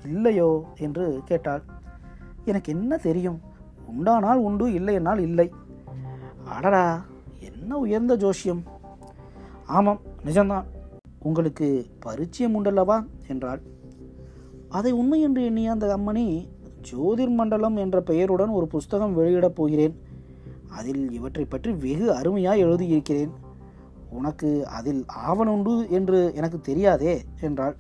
இல்லையோ? 0.06 0.64
என்று 0.78 1.22
கேட்டாள். 1.26 1.64
எனக்கு 2.46 2.74
என்ன 2.74 2.98
தெரியும்? 2.98 3.42
உண்டானால் 3.88 4.38
உண்டு 4.38 4.68
இல்லையென்னால் 4.68 5.20
இல்லை. 5.20 5.52
அடடா 6.46 7.06
என்ன 7.40 7.78
உயர்ந்த 7.78 8.18
ஜோஷியம். 8.18 8.64
ஆமாம் 9.66 10.02
நிஜம்தான். 10.26 10.64
உங்களுக்கு 11.20 11.86
பரிச்சயம் 12.00 12.56
உண்டல்லவா? 12.56 13.06
என்றாள். 13.28 13.62
அதை 14.70 14.92
உண்மை 14.92 15.22
என்று 15.22 15.46
எண்ணிய 15.46 15.72
அந்த 15.72 15.98
அம்மணி 15.98 16.48
ஜோதிர் 16.82 17.30
மண்டலம் 17.30 17.76
என்ற 17.76 18.02
பெயருடன் 18.02 18.50
ஒரு 18.50 18.68
புஸ்தகம் 18.68 19.14
வெளியிடப் 19.14 19.56
போகிறேன். 19.56 20.02
அதில் 20.70 21.12
இவற்றை 21.12 21.46
பற்றி 21.46 21.72
வெகு 21.72 22.14
அருமையாக 22.14 22.58
எழுதியிருக்கிறேன். 22.58 23.32
உனக்கு 24.10 24.68
அதில் 24.68 25.06
ஆவணுண்டு 25.28 25.90
என்று 25.90 26.32
எனக்கு 26.36 26.62
தெரியாதே 26.62 27.24
என்றாள். 27.42 27.76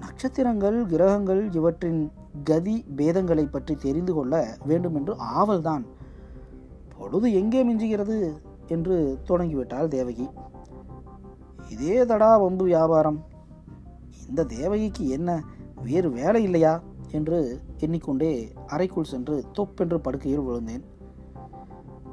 நட்சத்திரங்கள் 0.00 0.86
கிரகங்கள் 0.86 1.52
இவற்றின் 1.52 2.12
கதி 2.44 2.84
பேதங்களை 2.96 3.50
பற்றி 3.50 3.74
தெரிந்து 3.74 4.14
கொள்ள 4.14 4.56
வேண்டும் 4.64 4.94
என்று 4.94 5.16
ஆவல்தான். 5.18 5.84
பொழுது 6.98 7.32
எங்கே 7.32 7.64
மிஞ்சுகிறது? 7.64 8.32
என்று 8.68 9.18
தொடங்கிவிட்டாள் 9.28 9.88
தேவகி. 9.88 10.28
இதே 11.68 12.04
தடா 12.04 12.36
வம்பு 12.36 12.64
வியாபாரம். 12.64 13.24
இந்த 14.28 14.44
தேவகிக்கு 14.44 15.08
என்ன? 15.08 15.44
வேறு 15.82 16.10
வேலை 16.10 16.42
இல்லையா? 16.42 16.82
என்று 17.10 17.60
எண்ணிக்கொண்டே 17.78 18.52
அறைக்குள் 18.66 19.04
சென்று 19.04 19.44
தொப்பென்று 19.52 20.00
படுக்கையில் 20.00 20.40
விழுந்தேன். 20.40 20.84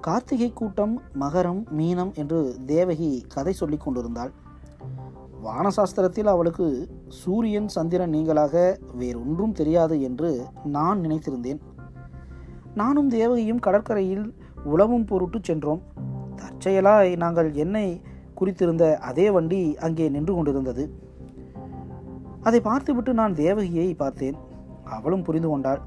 கார்த்திகை 0.02 0.54
கூட்டம் 0.54 1.02
மகரம் 1.20 1.64
மீனம் 1.78 2.16
என்று 2.16 2.56
தேவகி 2.66 3.26
கதை 3.28 3.54
சொல்லிக் 3.54 3.80
கொண்டிருந்தாள். 3.80 4.32
வானசாஸ்திரத்தில் 5.44 6.28
அவளுக்கு 6.28 6.88
சூரியன் 7.08 7.68
சந்திரன் 7.68 8.14
நீங்களாக 8.14 8.78
வேறொன்றும் 8.94 9.52
தெரியாது 9.52 10.02
என்று 10.02 10.46
நான் 10.64 11.02
நினைத்திருந்தேன். 11.02 11.60
நானும் 12.76 13.10
தேவகியும் 13.10 13.60
கடற்கரையில் 13.60 14.34
உழவும் 14.66 15.06
பொருட்டு 15.06 15.40
சென்றோம். 15.42 15.82
தற்செயலாய் 16.36 17.16
நாங்கள் 17.16 17.54
என்னை 17.54 18.02
குறித்திருந்த 18.42 18.96
அதே 18.96 19.30
வண்டி 19.30 19.78
அங்கே 19.78 20.10
நின்று 20.10 20.34
கொண்டிருந்தது. 20.34 21.03
அதை 22.44 22.60
பார்த்துவிட்டு 22.60 23.12
நான் 23.14 23.34
தேவகியை 23.34 23.90
பார்த்தேன். 23.96 24.38
அவளும் 24.96 25.26
புரிந்து 25.28 25.50
கொண்டாள். 25.50 25.82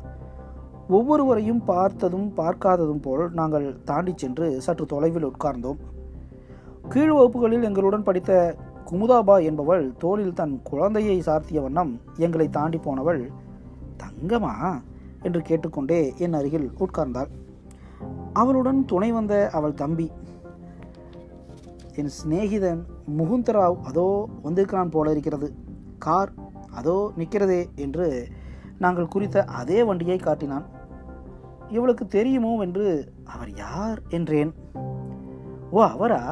ஒவ்வொருவரையும் 0.88 1.62
பார்த்ததும் 1.64 2.28
பார்க்காததும் 2.36 3.02
போல் 3.02 3.25
நாங்கள் 3.30 3.66
தாண்டி 3.84 4.12
சென்று 4.16 4.46
சற்று 4.66 4.84
தொலைவில் 4.86 5.28
உட்கார்ந்தோம். 5.30 5.80
கீழ் 6.88 7.14
வகுப்புகளில் 7.16 7.66
எங்களுடன் 7.68 8.06
படித்த 8.08 8.32
குமுதாபா 8.90 9.36
என்பவள் 9.42 9.84
தோளில் 9.98 10.36
தன் 10.40 10.54
குழந்தையை 10.62 11.16
சார்த்திய 11.20 11.62
வண்ணம் 11.62 11.92
எங்களை 12.16 12.46
தாண்டி 12.48 12.78
போனவள் 12.78 13.22
தங்கமா 14.02 14.52
என்று 15.22 15.40
கேட்டுக்கொண்டே 15.42 16.00
என் 16.25 16.32
அருகில் 16.32 16.68
உட்கார்ந்தாள். 16.84 17.30
அவளுடன் 18.32 18.80
துணை 18.84 19.10
வந்த 19.12 19.34
அவள் 19.52 19.78
தம்பி 19.82 20.06
என் 22.00 22.12
சிநேகிதன் 22.16 22.82
முகுந்தராவ் 23.18 23.78
அதோ 23.90 24.06
வந்திருக்கிறான் 24.42 24.94
போல 24.94 25.10
இருக்கிறது. 25.10 25.48
கார் 25.98 26.32
அதோ 26.76 26.97
நிற்கிறதே 27.18 27.62
என்று 27.75 28.06
நாங்கள் 28.78 29.09
குறித்த 29.09 29.45
அதே 29.61 29.78
வண்டியை 29.83 30.18
காட்டினான். 30.18 30.66
இவளுக்கு 31.68 32.04
தெரியுமோ 32.06 32.52
என்று 32.61 32.87
அவர் 33.25 33.52
யார் 33.54 34.00
என்றேன். 34.09 34.52
ஓ 35.71 35.78
அவரா? 35.85 36.23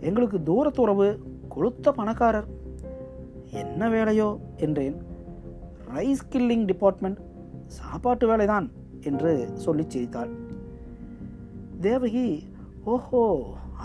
எங்களுக்கு 0.00 0.38
தூரத்துறவு 0.38 1.08
கொளுத்த 1.54 1.90
பணக்காரர். 1.90 2.48
என்ன 3.62 3.88
வேலையோ 3.88 4.28
என்றேன். 4.56 4.96
ரைஸ் 5.94 6.24
கில்லிங் 6.30 6.64
டிபார்ட்மெண்ட் 6.64 7.20
சாப்பாட்டு 7.66 8.24
வேலைதான் 8.30 8.66
என்று 9.00 9.32
சொல்லி 9.54 9.84
சிரித்தாள். 9.88 10.32
தேவகி 11.80 12.28
ஓஹோ 12.84 13.22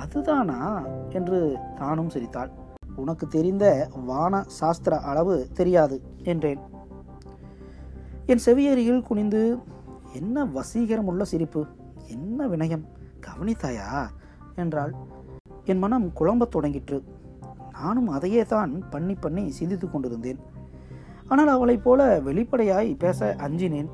அதுதானா? 0.01 0.59
என்று 1.09 1.39
தானும் 1.79 2.09
சிரித்தாள். 2.09 2.51
உனக்கு 2.95 3.27
தெரிந்த 3.27 3.89
வான 4.05 4.43
சாஸ்திர 4.47 4.99
அளவு 4.99 5.49
தெரியாது 5.53 6.01
என்றேன். 6.23 6.59
என் 8.25 8.39
செவியருகில் 8.45 9.01
குனிந்து 9.01 9.57
என்ன 10.13 10.45
வசீகரமுள்ள 10.45 11.21
சிரிப்பு 11.21 11.65
என்ன 12.07 12.47
வினயம் 12.47 12.85
கவனித்தாயா? 13.19 14.09
என்றாள். 14.55 14.93
என் 15.65 15.77
மனம் 15.77 16.13
குழம்பத் 16.13 16.55
தொடங்கிற்று. 16.55 17.03
நானும் 17.71 18.07
அதையே 18.07 18.43
தான் 18.43 18.89
பண்ணி 18.89 19.13
பண்ணி 19.13 19.51
சிந்தித்து 19.51 19.91
கொண்டிருந்தேன். 19.91 20.39
ஆனால் 21.27 21.47
அவளைப் 21.47 21.83
போல 21.83 22.19
வெளிப்படையாய் 22.19 22.95
பேச 22.95 23.35
அஞ்சினேன். 23.37 23.89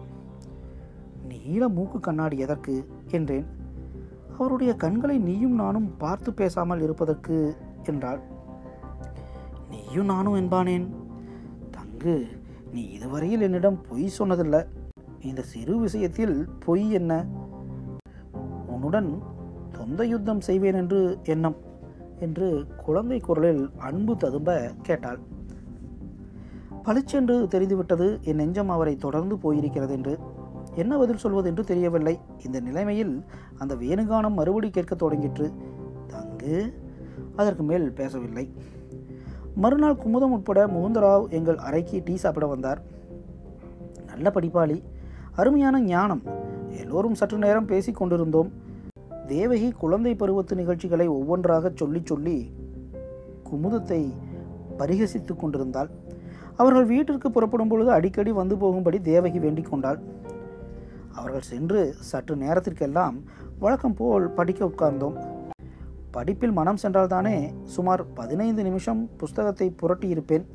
நீல 1.28 1.68
மூக்கு 1.68 2.00
கண்ணாடி 2.00 2.38
எதற்கு? 2.38 2.88
என்றேன். 3.12 3.46
அவருடைய 4.40 4.76
கண்களை 4.76 5.18
நீயும் 5.18 5.56
நானும் 5.56 5.98
பார்த்து 5.98 6.34
பேசாமல் 6.34 6.82
இருப்பதற்கு 6.82 7.58
என்றாள். 7.84 8.20
நீயும் 9.70 10.06
நானும் 10.06 10.36
என்பானேன். 10.36 10.88
தங்கு 11.72 12.28
நீ 12.72 12.82
இதுவரையில் 12.82 13.42
என்னிடம் 13.42 13.82
பொய் 13.82 14.12
சொன்னதில்லை. 14.20 14.66
இந்த 15.22 15.42
சிறு 15.42 15.80
விஷயத்தில் 15.80 16.48
பொய் 16.66 16.92
என்ன? 16.92 17.26
உன்னுடன் 18.68 19.22
தொந்த 19.72 20.06
யுத்தம் 20.06 20.42
செய்வேன் 20.42 20.74
என்று 20.74 21.20
எண்ணம் 21.24 21.56
என்று 22.20 22.68
குழந்தை 22.78 23.20
குரலில் 23.20 23.70
அன்பு 23.78 24.18
ததும்ப 24.18 24.72
கேட்டாள். 24.82 25.20
பளிச்சென்று 26.84 27.48
தெரிந்துவிட்டது 27.48 28.20
என் 28.24 28.36
நெஞ்சம் 28.36 28.70
அவரை 28.70 28.96
தொடர்ந்து 28.96 29.36
போயிருக்கிறது 29.36 29.90
என்று. 29.90 30.20
என்ன 30.76 30.98
பதில் 30.98 31.18
சொல்வது 31.18 31.50
என்று 31.50 31.64
தெரியவில்லை. 31.64 32.20
இந்த 32.46 32.60
நிலைமையில் 32.60 33.26
அந்த 33.58 33.76
வேணுகானம் 33.76 34.34
மறுபடி 34.34 34.70
கேட்கத் 34.70 35.04
தொடங்கிற்று. 35.04 35.54
தங்கு 36.08 36.74
அதற்கு 37.36 37.64
மேல் 37.64 37.94
பேசவில்லை. 37.94 38.54
மறுநாள் 39.58 39.96
குமுதம் 39.96 40.32
உட்பட 40.32 40.68
முகுந்தராவ் 40.68 41.30
எங்கள் 41.30 41.58
அறைக்கு 41.58 42.02
டீ 42.06 42.16
சாப்பிட 42.16 42.46
வந்தார். 42.46 42.82
நல்ல 44.08 44.32
படிப்பாளி. 44.34 44.84
அருமையான 45.36 45.82
ஞானம். 45.82 46.22
எல்லோரும் 46.70 47.16
சற்று 47.16 47.38
நேரம் 47.38 47.66
பேசிக் 47.66 47.96
கொண்டிருந்தோம். 47.96 48.52
தேவகி 49.28 49.72
குழந்தை 49.72 50.16
பருவத்து 50.16 50.56
நிகழ்ச்சிகளை 50.56 51.08
ஒவ்வொன்றாக 51.08 51.72
சொல்லி 51.76 52.02
சொல்லி 52.04 52.54
குமுதத்தை 53.52 54.12
பரிகசித்து 54.78 55.36
கொண்டிருந்தாள். 55.36 55.90
அவர்கள் 56.56 56.86
வீட்டிற்கு 56.86 57.32
புறப்படும் 57.32 57.68
பொழுது 57.68 57.92
அடிக்கடி 57.92 58.32
வந்து 58.32 58.58
போகும்படி 58.58 59.02
தேவகி 59.02 59.40
வேண்டிக் 59.40 59.70
கொண்டாள். 59.70 60.00
அவர்கள் 61.16 61.42
சென்று 61.42 61.96
சற்று 62.00 62.36
நேரத்திற்கெல்லாம் 62.36 63.24
வழக்கம் 63.60 63.94
போல் 63.94 64.30
படிக்க 64.30 64.66
உட்கார்ந்தோம். 64.66 65.36
படிப்பில் 66.18 66.52
மனம் 66.52 66.78
சென்றால்தானே 66.84 67.54
சுமார் 67.64 68.14
பதினைந்து 68.14 68.64
நிமிஷம் 68.64 69.10
புஸ்தகத்தை 69.18 69.76
புரட்டியிருப்பேன். 69.82 70.46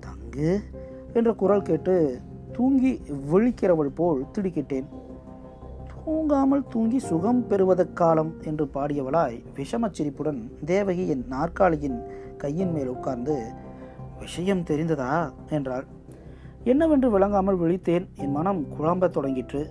தங்கு 0.00 0.60
என்ற 1.12 1.32
குரல் 1.32 1.62
கேட்டு 1.62 2.20
தூங்கி 2.52 3.00
விழிக்கிறவள் 3.32 3.90
போல் 3.94 4.26
திடுக்கிட்டேன். 4.38 4.84
தூங்காமல் 6.06 6.68
தூங்கி 6.68 6.98
சுகம் 6.98 7.46
பெறுவதற்காலம் 7.48 8.32
என்று 8.44 8.64
பாடியவளாய் 8.64 9.44
விஷமச்சிரிப்புடன் 9.54 10.64
தேவகி 10.64 11.08
என் 11.08 11.26
நாற்காலியின் 11.26 12.02
கையின் 12.36 12.72
மேல் 12.72 12.86
உட்கார்ந்து 12.86 13.52
விஷயம் 14.18 14.64
தெரிந்ததா? 14.64 15.32
என்றாள். 15.48 15.86
என்னவென்று 16.64 17.10
விளங்காமல் 17.10 17.60
விழித்தேன். 17.60 18.06
என் 18.14 18.30
மனம் 18.30 18.66
குழம்பத் 18.68 19.16
தொடங்கிற்று. 19.16 19.66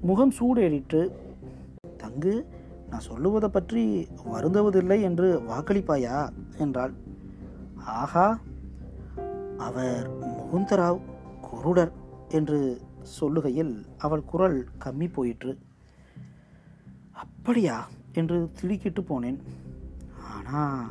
முகம் 0.00 0.32
சூடேறிற்று. 0.40 1.08
தங்கு 1.96 2.46
நான் 2.90 3.00
சொல்லுவதை 3.00 3.48
பற்றி 3.48 4.08
வருந்துவதில்லை 4.32 5.02
என்று 5.02 5.40
வாக்களிப்பாயா? 5.40 6.30
என்றாள். 6.58 6.92
ஆஹா 7.76 8.38
அவர் 9.58 10.10
முகுந்தராவ் 10.20 11.00
குருடர் 11.42 11.92
என்று 12.28 12.80
சொல்லுகையில் 13.20 13.84
அவள் 13.98 14.24
குரல் 14.24 14.68
கம்மி 14.84 15.12
போயிற்று. 15.12 15.58
அப்படியா? 17.12 17.88
என்று 18.12 18.50
திடுக்கிட்டு 18.60 19.02
போனேன். 19.02 19.38
ஆனா 20.34 20.90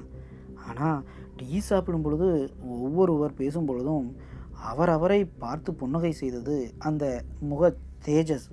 ஆனா 0.68 1.02
டீ 1.38 1.60
சாப்பிடும் 1.60 2.02
பொழுது 2.02 2.52
ஒவ்வொருவர் 2.68 3.34
பேசும் 3.34 3.66
பொழுதும் 3.66 4.16
அவர் 4.52 4.90
அவரை 4.90 5.26
பார்த்து 5.26 5.74
புன்னகை 5.74 6.12
செய்தது 6.12 6.74
அந்த 6.78 7.24
முக 7.40 7.76
தேஜஸ் 8.06 8.48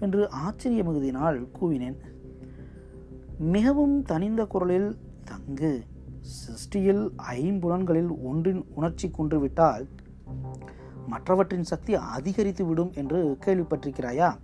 என்று 0.00 0.30
ஆச்சரிய 0.30 0.82
மிகுதியினால் 0.82 1.48
கூவினேன். 1.60 1.96
மிகவும் 3.38 4.02
தனிந்த 4.02 4.44
குரலில் 4.44 4.98
தங்கு 5.24 5.84
சிருஷ்டியில் 6.20 7.10
ஐம்புலன்களில் 7.32 8.22
ஒன்றின் 8.22 8.64
உணர்ச்சி 8.74 9.08
குன்றுவிட்டால் 9.08 9.88
மற்றவற்றின் 11.06 11.62
சக்தி 11.62 11.94
அதிகரித்து 11.94 12.64
விடும் 12.64 12.92
என்று 12.94 13.38
கேள்விப்பட்டிருக்கிறாயா? 13.44 14.36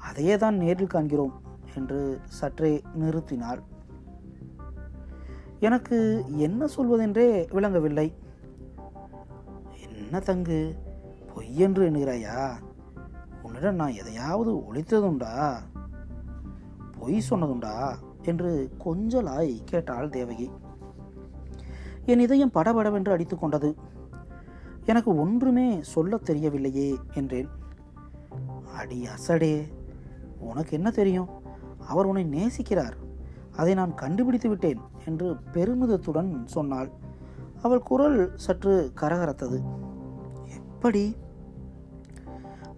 அதையே 0.00 0.36
தான் 0.36 0.56
நேரில் 0.56 0.86
காண்கிறோம் 0.86 1.32
என்று 1.76 2.20
சற்றே 2.24 2.82
நிறுத்தினார். 3.00 3.58
எனக்கு 5.60 6.24
என்ன 6.36 6.66
சொல்வதென்றே 6.76 7.52
விளங்கவில்லை. 7.52 8.14
என்ன 9.80 10.18
தங்கு 10.18 10.74
பொய்யென்று 11.34 11.90
எண்ணுகிறாயா? 11.90 12.50
உன்னிடம் 13.42 13.74
நான் 13.74 13.92
எதையாவது 13.92 14.54
ஒழித்ததுண்டா? 14.54 15.62
பொய் 17.02 17.22
சொன்னதுண்டா? 17.30 17.94
என்று 18.22 18.70
கொஞ்சலாய் 18.84 19.60
கேட்டாள் 19.64 20.08
தேவகி. 20.08 20.50
என் 22.06 22.18
இதயம் 22.18 22.50
படபடவென்று 22.50 23.12
அடித்து 23.12 23.38
கொண்டது. 23.38 23.76
எனக்கு 24.84 25.16
ஒன்றுமே 25.16 25.78
சொல்ல 25.80 26.16
தெரியவில்லையே 26.16 26.96
என்றேன். 27.14 27.48
அடி 28.76 29.06
அசடே 29.06 29.62
உனக்கு 30.38 30.70
என்ன 30.70 30.90
தெரியும்? 30.90 31.28
அவர் 31.88 32.06
உன்னை 32.06 32.24
நேசிக்கிறார். 32.24 32.92
அதை 33.56 33.74
நான் 33.74 33.94
கண்டுபிடித்து 33.94 34.48
விட்டேன் 34.48 34.80
என்று 35.06 35.36
பெருமிதத்துடன் 35.52 36.44
சொன்னாள். 36.44 36.90
அவள் 37.62 37.82
குரல் 37.82 38.32
சற்று 38.34 38.92
கரகரத்தது. 39.00 39.62
எப்படி? 40.56 41.16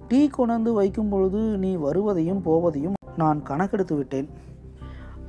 டீ 0.09 0.29
கொண்டு 0.29 0.73
வைக்கும் 0.73 1.09
பொழுது 1.09 1.59
நீ 1.59 1.75
வருவதையும் 1.75 2.43
போவதையும் 2.43 2.93
நான் 3.17 3.43
கணக்கெடுத்து 3.43 3.97
விட்டேன். 3.97 4.29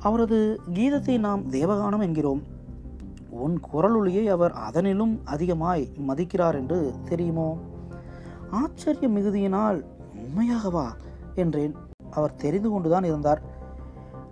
அவரது 0.00 0.60
கீதத்தை 0.74 1.18
நாம் 1.18 1.50
தேவகானம் 1.50 2.00
என்கிறோம். 2.00 2.42
உன் 3.30 3.60
குரலொலியை 3.72 4.24
அவர் 4.24 4.52
அதனிலும் 4.52 5.20
அதிகமாய் 5.24 5.88
மதிக்கிறார் 6.08 6.54
என்று 6.54 6.94
தெரியுமோ? 7.08 7.58
ஆச்சரிய 8.50 9.08
மிகுதியினால் 9.08 9.84
உண்மையாகவா 10.14 10.86
என்றேன். 11.34 11.74
அவர் 12.10 12.34
தெரிந்து 12.34 12.70
கொண்டுதான் 12.70 13.04
இருந்தார். 13.04 13.42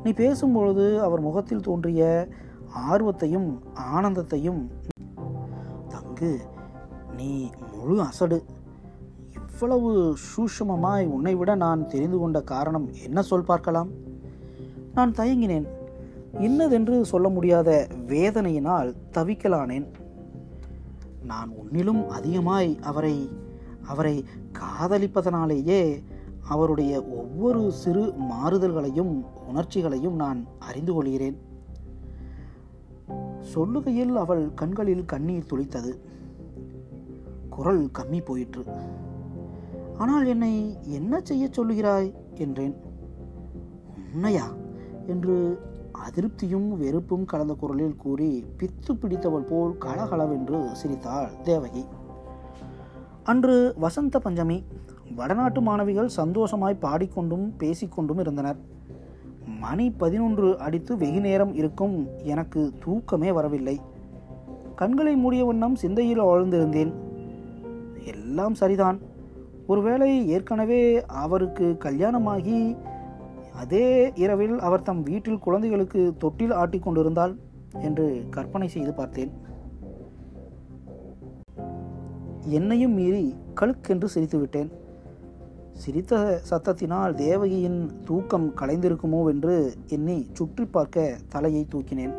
நீ 0.03 0.11
பேசும்பொழுது 0.11 0.99
அவர் 0.99 1.21
முகத்தில் 1.21 1.61
தோன்றிய 1.61 2.29
ஆர்வத்தையும் 2.91 3.63
ஆனந்தத்தையும் 3.95 4.63
தங்கு 5.89 6.41
நீ 7.17 7.51
முழு 7.73 8.01
அசடு. 8.01 8.45
இவ்வளவு 9.55 10.17
சூஷமமாய் 10.35 11.07
உன்னை 11.07 11.35
விட 11.35 11.55
நான் 11.55 11.89
தெரிந்து 11.89 12.19
கொண்ட 12.19 12.43
காரணம் 12.43 12.89
என்ன 13.05 13.23
சொல் 13.23 13.43
பார்க்கலாம்? 13.43 13.89
நான் 14.95 15.11
தயங்கினேன். 15.11 15.67
இன்னதென்று 16.41 17.05
சொல்ல 17.05 17.29
முடியாத 17.29 17.89
வேதனையினால் 18.07 18.95
தவிக்கலானேன். 19.13 19.87
நான் 21.25 21.51
உன்னிலும் 21.51 22.07
அதிகமாய் 22.07 22.79
அவரை 22.83 23.29
அவரை 23.87 24.25
காதலிப்பதனாலேயே 24.53 26.03
அவருடைய 26.49 27.05
ஒவ்வொரு 27.05 27.73
சிறு 27.73 28.03
மாறுதல்களையும் 28.03 29.25
உணர்ச்சிகளையும் 29.49 30.15
நான் 30.15 30.47
அறிந்து 30.59 30.93
கொள்கிறேன். 30.93 31.39
சொல்லுகையில் 33.55 34.13
அவள் 34.13 34.55
கண்களில் 34.55 35.05
கண்ணீர் 35.05 35.51
துளித்தது. 35.51 35.93
குரல் 37.51 37.89
கம்மி 37.99 38.25
போயிற்று. 38.25 38.65
ஆனால் 39.99 40.27
என்னை 40.27 40.77
என்ன 40.83 41.21
செய்ய 41.23 41.49
சொல்லுகிறாய் 41.57 42.13
என்றேன். 42.35 42.75
உண்மையா? 44.15 44.47
என்று 45.07 45.59
அதிருப்தியும் 46.07 46.69
வெறுப்பும் 46.69 47.25
கலந்த 47.25 47.55
குரலில் 47.55 47.97
கூறி 47.97 48.45
பித்து 48.59 48.93
பிடித்தவள் 48.93 49.43
போல் 49.43 49.79
கலகலவென்று 49.79 50.69
சிரித்தாள் 50.73 51.31
தேவகி. 51.43 51.85
அன்று 53.23 53.75
வசந்த 53.79 54.21
பஞ்சமி. 54.25 54.65
வடநாட்டு 55.17 55.61
மாணவிகள் 55.61 56.09
சந்தோஷமாய் 56.09 56.79
பாடிக்கொண்டும் 56.83 57.53
பேசிக்கொண்டும் 57.59 58.19
இருந்தனர். 58.19 58.57
மணி 59.59 59.91
பதினொன்று 59.91 60.59
அடித்து 60.59 60.97
வெகு 60.97 61.21
நேரம் 61.21 61.55
இருக்கும் 61.55 62.09
எனக்கு 62.23 62.73
தூக்கமே 62.85 63.33
வரவில்லை. 63.33 63.81
கண்களை 64.77 65.17
மூடிய 65.17 65.45
வண்ணம் 65.45 65.75
சிந்தையில் 65.75 66.21
ஆழ்ந்திருந்தேன். 66.21 66.93
எல்லாம் 68.05 68.55
சரிதான். 68.55 69.13
ஒருவேளை 69.67 70.29
ஏற்கனவே 70.29 70.81
அவருக்கு 71.25 71.67
கல்யாணமாகி 71.85 72.59
அதே 73.63 73.89
இரவில் 74.15 74.57
அவர் 74.59 74.83
தம் 74.83 75.03
வீட்டில் 75.03 75.43
குழந்தைகளுக்கு 75.47 76.01
தொட்டில் 76.19 76.55
ஆட்டிக் 76.61 76.83
கொண்டிருந்தால் 76.83 77.35
என்று 77.87 78.07
கற்பனை 78.31 78.69
செய்து 78.69 78.93
பார்த்தேன். 78.95 79.33
என்னையும் 82.59 82.95
மீறி 82.95 83.25
கழுக்கென்று 83.61 84.05
சிரித்து 84.05 84.39
விட்டேன். 84.39 84.71
சிரித்த 85.83 86.43
சத்தத்தினால் 86.51 87.15
தேவகியின் 87.15 87.81
தூக்கம் 88.05 88.49
கலைந்திருக்குமோ 88.61 89.21
என்று 89.33 89.55
எண்ணி 89.89 90.19
சுற்றி 90.33 90.65
பார்க்க 90.67 91.17
தலையை 91.29 91.67
தூக்கினேன். 91.73 92.15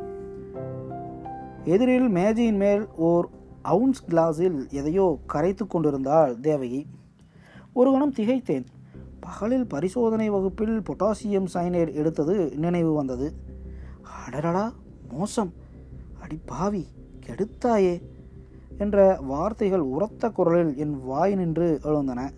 எதிரில் 1.64 2.10
மேஜையின் 2.10 2.60
மேல் 2.66 2.84
ஓர் 3.10 3.28
அவுன்ஸ் 3.62 4.06
கிளாஸில் 4.10 4.60
எதையோ 4.72 5.06
கரைத்து 5.26 5.68
கொண்டிருந்தாள் 5.68 6.34
தேவகி. 6.40 6.82
ஒரு 7.78 7.92
கணம் 7.92 8.14
திகைத்தேன். 8.14 8.66
பகலில் 9.20 9.68
பரிசோதனை 9.68 10.30
வகுப்பில் 10.30 10.80
பொட்டாசியம் 10.80 11.46
சைனைடு 11.54 11.94
எடுத்தது 11.94 12.52
நினைவு 12.56 12.94
வந்தது. 12.94 13.34
அடடடா 14.02 14.74
மோசம். 15.10 15.54
அடி 16.22 16.40
பாவி 16.46 16.88
கெடுத்தாயே 17.26 18.02
என்ற 18.78 19.18
வார்த்தைகள் 19.22 19.80
உரத்த 19.80 20.30
குரலில் 20.30 20.78
என் 20.78 21.06
வாய் 21.06 21.36
நின்று 21.36 21.80
எழுந்தன. 21.84 22.32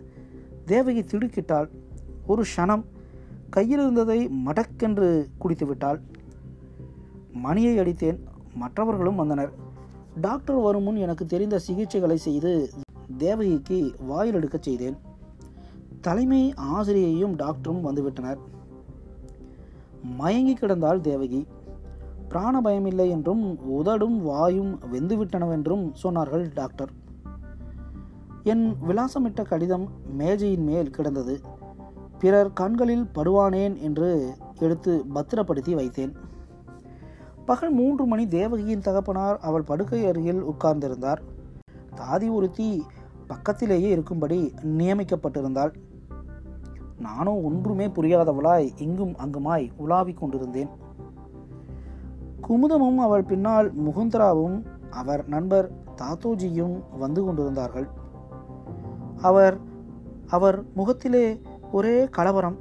தேவகி 0.66 1.02
திடுக்கிட்டாள். 1.02 1.70
ஒரு 2.28 2.44
க்ஷணம் 2.56 2.84
கையில் 3.50 3.80
இருந்ததை 3.80 4.30
மடக்கென்று 4.46 5.28
குடித்து 5.38 5.66
விட்டாள் 5.66 6.02
மணியை 7.34 7.78
அடித்தேன். 7.78 8.20
மற்றவர்களும் 8.54 9.16
வந்தனர். 9.16 9.54
டாக்டர் 10.22 10.56
வரும் 10.56 10.84
முன் 10.84 10.96
எனக்கு 10.96 11.26
தெரிந்த 11.26 11.62
சிகிச்சைகளை 11.68 12.14
செய்து 12.14 12.70
தேவகிக்கு 13.18 13.96
வாயில் 14.00 14.34
எடுக்கச் 14.34 14.64
செய்தேன். 14.64 15.16
தலைமை 16.02 16.54
ஆசிரியையும் 16.56 17.36
டாக்டரும் 17.36 17.86
வந்துவிட்டனர். 17.86 18.38
மயங்கி 20.04 20.54
கிடந்தாள் 20.54 21.00
தேவகி. 21.00 21.48
பிராண 22.30 22.62
பயமில்லை 22.62 23.10
என்றும் 23.10 23.60
உதடும் 23.72 24.22
வாயும் 24.22 24.80
வெந்துவிட்டனவென்றும் 24.94 25.94
சொன்னார்கள் 26.04 26.52
டாக்டர். 26.54 26.90
என் 28.44 28.76
விலாசமிட்ட 28.88 29.44
கடிதம் 29.44 29.88
மேஜையின் 30.18 30.64
மேல் 30.64 30.90
கிடந்தது. 30.90 31.42
பிறர் 32.20 32.54
கண்களில் 32.54 33.08
படுவானேன் 33.16 33.80
என்று 33.80 34.36
எடுத்து 34.60 35.06
பத்திரப்படுத்தி 35.14 35.76
வைத்தேன். 35.76 36.14
பகல் 37.46 37.72
மூன்று 37.72 38.06
மணி 38.06 38.28
தேவகியின் 38.28 38.80
தகப்பனார் 38.80 39.38
அவள் 39.38 39.62
படுக்கை 39.62 40.06
அருகில் 40.06 40.44
உட்கார்ந்திருந்தார். 40.44 41.18
தாதி 41.96 42.32
ஒருத்தி 42.32 42.84
பக்கத்திலேயே 43.28 43.90
இருக்கும்படி 43.90 44.54
நியமிக்கப்பட்டிருந்தாள். 44.64 45.74
நானும் 47.00 47.44
ஒன்றுமே 47.44 47.88
புரியாதவளாய் 47.88 48.72
இங்கும் 48.78 49.16
அங்குமாய் 49.16 49.72
உலாவிக் 49.78 50.18
கொண்டிருந்தேன். 50.18 50.70
குமுதமும் 52.42 52.96
அவள் 52.96 53.24
பின்னால் 53.24 53.74
முகுந்தராவும் 53.80 54.66
அவர் 54.90 55.28
நண்பர் 55.28 55.72
தாத்தோஜியும் 55.96 56.82
வந்து 57.00 57.24
கொண்டிருந்தார்கள். 57.24 57.88
அவர் 59.22 59.58
அவர் 60.28 60.64
முகத்திலே 60.76 61.42
ஒரே 61.72 62.08
கலவரம். 62.08 62.58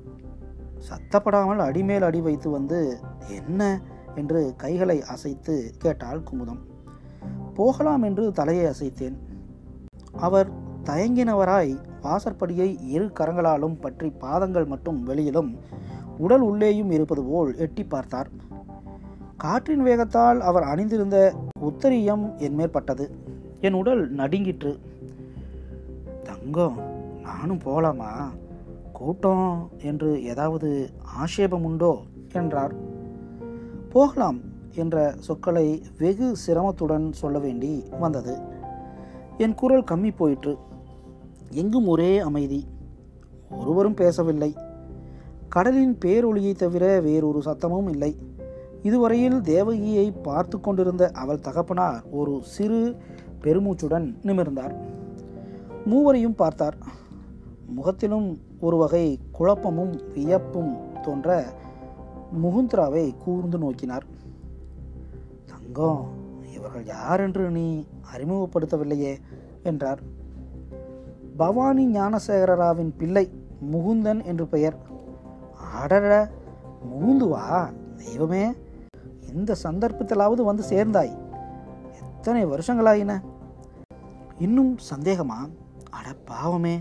சத்தப்படாமல் 0.79 1.59
அடிமேல் 1.59 2.03
அடி 2.03 2.21
வைத்து 2.21 2.51
வந்து 2.51 2.99
என்ன? 3.29 3.81
என்று 4.15 4.55
கைகளை 4.57 5.03
அசைத்து 5.03 5.75
கேட்டாள் 5.79 6.23
குமுதம். 6.23 6.59
போகலாம் 7.55 8.03
என்று 8.03 8.33
தலையை 8.33 8.73
அசைத்தேன். 8.73 9.17
அவர் 10.19 10.51
தயங்கினவராய் 10.85 11.77
வாசற்படியை 12.07 12.69
இரு 12.95 13.07
கரங்களாலும் 13.21 13.77
பற்றி 13.81 14.09
பாதங்கள் 14.25 14.71
மட்டும் 14.73 14.99
வெளியிலும் 15.03 15.51
உடல் 16.19 16.45
உள்ளேயும் 16.49 16.91
இருப்பது 16.91 17.23
போல் 17.23 17.51
எட்டி 17.65 17.85
பார்த்தார். 17.85 18.31
காற்றின் 19.37 19.83
வேகத்தால் 19.83 20.39
அவர் 20.41 20.67
அணிந்திருந்த 20.73 21.19
உத்தரியம் 21.69 22.25
என் 22.39 22.55
மேற்பட்டது. 22.55 23.07
என் 23.61 23.77
உடல் 23.81 24.03
நடுங்கிற்று. 24.13 24.73
தங்கம் 26.29 26.77
நானும் 27.23 27.63
போகலாமா 27.65 28.11
கூட்டம் 28.93 29.49
என்று 29.83 30.11
ஏதாவது 30.33 30.69
ஆட்சேபம் 31.21 31.65
உண்டோ 31.65 31.93
என்றார். 32.33 32.75
போகலாம் 33.95 34.39
என்ற 34.75 34.97
சொற்களை 35.27 35.67
வெகு 35.99 36.29
சிரமத்துடன் 36.45 37.07
சொல்ல 37.13 37.37
வேண்டி 37.39 37.73
வந்தது. 38.01 38.35
என் 39.39 39.55
குரல் 39.55 39.89
கம்மி 39.91 40.11
போயிற்று. 40.17 40.55
எங்கும் 41.51 41.87
ஒரே 41.87 42.19
அமைதி. 42.19 42.67
ஒருவரும் 43.51 43.95
பேசவில்லை. 43.95 44.55
கடலின் 45.49 45.99
பேரொளியை 46.05 46.55
தவிர 46.55 47.01
வேறொரு 47.01 47.43
சத்தமும் 47.45 47.89
இல்லை. 47.89 48.19
இதுவரையில் 48.83 49.41
தேவகியை 49.41 50.23
பார்த்து 50.23 50.61
கொண்டிருந்த 50.61 51.11
அவள் 51.13 51.41
தகப்பனார் 51.41 52.03
ஒரு 52.11 52.41
சிறு 52.43 52.97
பெருமூச்சுடன் 53.41 54.15
நிமிர்ந்தார். 54.23 54.75
மூவரையும் 55.87 56.35
பார்த்தார். 56.35 56.77
முகத்திலும் 57.67 58.39
ஒரு 58.61 58.77
வகை 58.77 59.19
குழப்பமும் 59.33 60.01
வியப்பும் 60.15 60.77
தோன்ற 61.03 61.45
முகுந்த்ராவை 62.43 63.17
கூர்ந்து 63.17 63.59
நோக்கினார். 63.59 64.03
தங்கம் 65.47 66.07
இவர்கள் 66.55 66.87
யார் 66.87 67.21
என்று 67.21 67.51
நீ 67.51 67.85
அறிமுகப்படுத்தவில்லையே 68.17 69.17
என்றார். 69.63 70.16
பவானி 71.37 71.87
ஞானசேகரராவின் 71.87 72.93
பிள்ளை 72.99 73.31
முகுந்தன் 73.73 74.25
என்று 74.25 74.47
பெயர். 74.47 74.77
அடட 75.83 76.31
முகுந்துவா? 76.93 77.73
தெய்வமே 77.97 78.53
இந்த 79.35 79.57
சந்தர்ப்பத்திலாவது 79.63 80.43
வந்து 80.45 80.63
சேர்ந்தாய்? 80.63 81.19
எத்தனை 82.03 82.47
வருஷங்களாயின? 82.47 83.23
இன்னும் 84.39 84.77
சந்தேகமா? 84.95 85.51
அட 85.91 86.15
பாவமே 86.25 86.81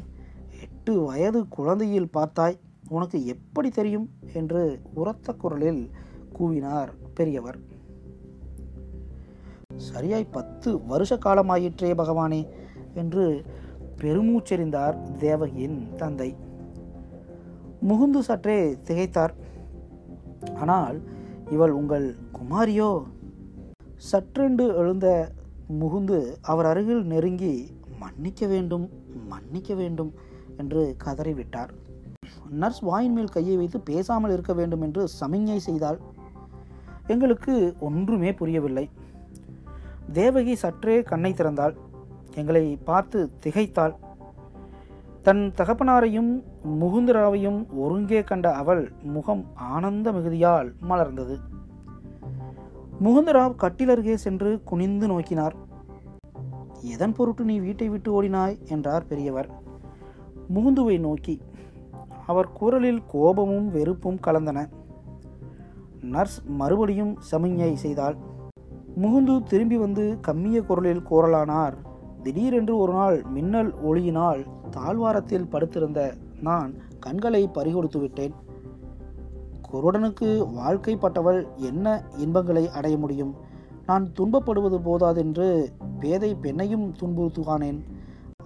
எட்டு 0.61 1.01
வயது 1.01 1.47
குழந்தையில் 1.47 2.09
பார்த்தாய் 2.13 2.59
உனக்கு 2.89 3.25
எப்படி 3.25 3.69
தெரியும்? 3.69 4.09
என்று 4.33 4.81
உரத்த 4.93 5.33
குரலில் 5.33 5.89
கூவினார் 6.39 6.89
பெரியவர். 7.13 7.57
சரியாய் 9.75 10.25
பத்து 10.25 10.85
வருஷ 10.85 11.15
காலமாயிற்றே 11.15 11.93
பகவானே 11.97 12.47
என்று 12.93 13.45
பெருமூச்செறிந்தார் 14.05 14.97
தேவகியின் 15.17 15.77
தந்தை. 15.97 16.29
முகுந்து 17.89 18.19
சற்றே 18.19 18.57
திகைத்தார். 18.87 19.33
ஆனால் 20.55 20.97
இவள் 21.49 21.71
உங்கள் 21.71 22.07
குமாரியோ? 22.37 22.91
சற்றென்று 24.11 24.65
எழுந்த 24.75 25.07
முகுந்து 25.81 26.19
அவர் 26.41 26.65
அருகில் 26.65 27.03
நெருங்கி 27.05 27.53
மன்னிக்க 27.99 28.47
வேண்டும் 28.47 28.85
மன்னிக்க 29.27 29.73
வேண்டும் 29.73 30.11
என்று 30.57 30.81
கதறிவிட்டார். 31.03 31.71
நர்ஸ் 32.49 32.81
வாயின் 32.81 33.13
மேல் 33.13 33.33
கையை 33.35 33.55
வைத்து 33.55 33.79
பேசாமல் 33.79 34.31
இருக்க 34.31 34.53
வேண்டும் 34.53 34.81
என்று 34.81 35.07
சமிஞ்ஞை 35.19 35.57
செய்தாள். 35.57 35.99
எங்களுக்கு 37.07 37.55
ஒன்றுமே 37.79 38.33
புரியவில்லை. 38.33 38.89
தேவகி 40.13 40.55
சற்றே 40.55 40.95
கண்ணை 41.03 41.31
திறந்தாள். 41.31 41.75
எங்களை 42.35 42.77
பார்த்து 42.83 43.31
திகைத்தாள். 43.43 43.95
தன் 45.21 45.53
தகப்பனாரையும் 45.57 46.43
முகுந்தராவையும் 46.81 47.65
ஒருங்கே 47.75 48.23
கண்ட 48.23 48.51
அவள் 48.51 48.91
முகம் 49.03 49.45
ஆனந்த 49.55 50.11
மிகுதியால் 50.11 50.73
மலர்ந்தது. 50.89 51.37
முகுந்தராவ் 53.03 53.55
கட்டிலருகே 53.61 54.13
சென்று 54.13 54.61
குனிந்து 54.63 55.07
நோக்கினார். 55.07 55.55
எதன் 56.81 57.13
பொருட்டு 57.13 57.43
நீ 57.43 57.59
வீட்டை 57.59 57.89
விட்டு 57.89 58.23
ஓடினாய்? 58.23 58.57
என்றார் 58.67 59.07
பெரியவர். 59.07 59.49
முகுந்துவை 60.55 60.99
நோக்கி 60.99 61.41
அவர் 62.27 62.53
குரலில் 62.53 63.01
கோபமும் 63.07 63.71
வெறுப்பும் 63.71 64.19
கலந்தன. 64.27 64.69
நர்ஸ் 66.01 66.43
மறுபடியும் 66.45 67.17
சமிஞ்சை 67.31 67.73
செய்தாள். 67.73 68.15
முகுந்து 69.01 69.43
திரும்பி 69.43 69.77
வந்து 69.77 70.17
கம்மிய 70.21 70.61
குரலில் 70.61 71.07
கூறலானார். 71.09 71.73
திடீரென்று 72.25 72.77
ஒரு 72.77 72.93
நாள் 72.93 73.23
மின்னல் 73.23 73.73
ஒளியினால் 73.85 74.45
தாழ்வாரத்தில் 74.69 75.47
படுத்திருந்த 75.47 76.13
நான் 76.41 76.73
கண்களை 76.99 77.47
பறிகொடுத்து 77.47 77.99
விட்டேன். 77.99 78.33
குருடனுக்கு 79.73 80.47
வாழ்க்கைப்பட்டவள் 80.57 81.55
என்ன 81.55 82.03
இன்பங்களை 82.17 82.69
அடைய 82.69 82.97
முடியும்? 82.97 83.35
நான் 83.85 84.07
துன்பப்படுவது 84.19 84.79
போதாதென்று 84.79 85.69
பேதை 85.99 86.35
பெண்ணையும் 86.41 86.93
துன்புறுத்துவானேன் 86.99 87.79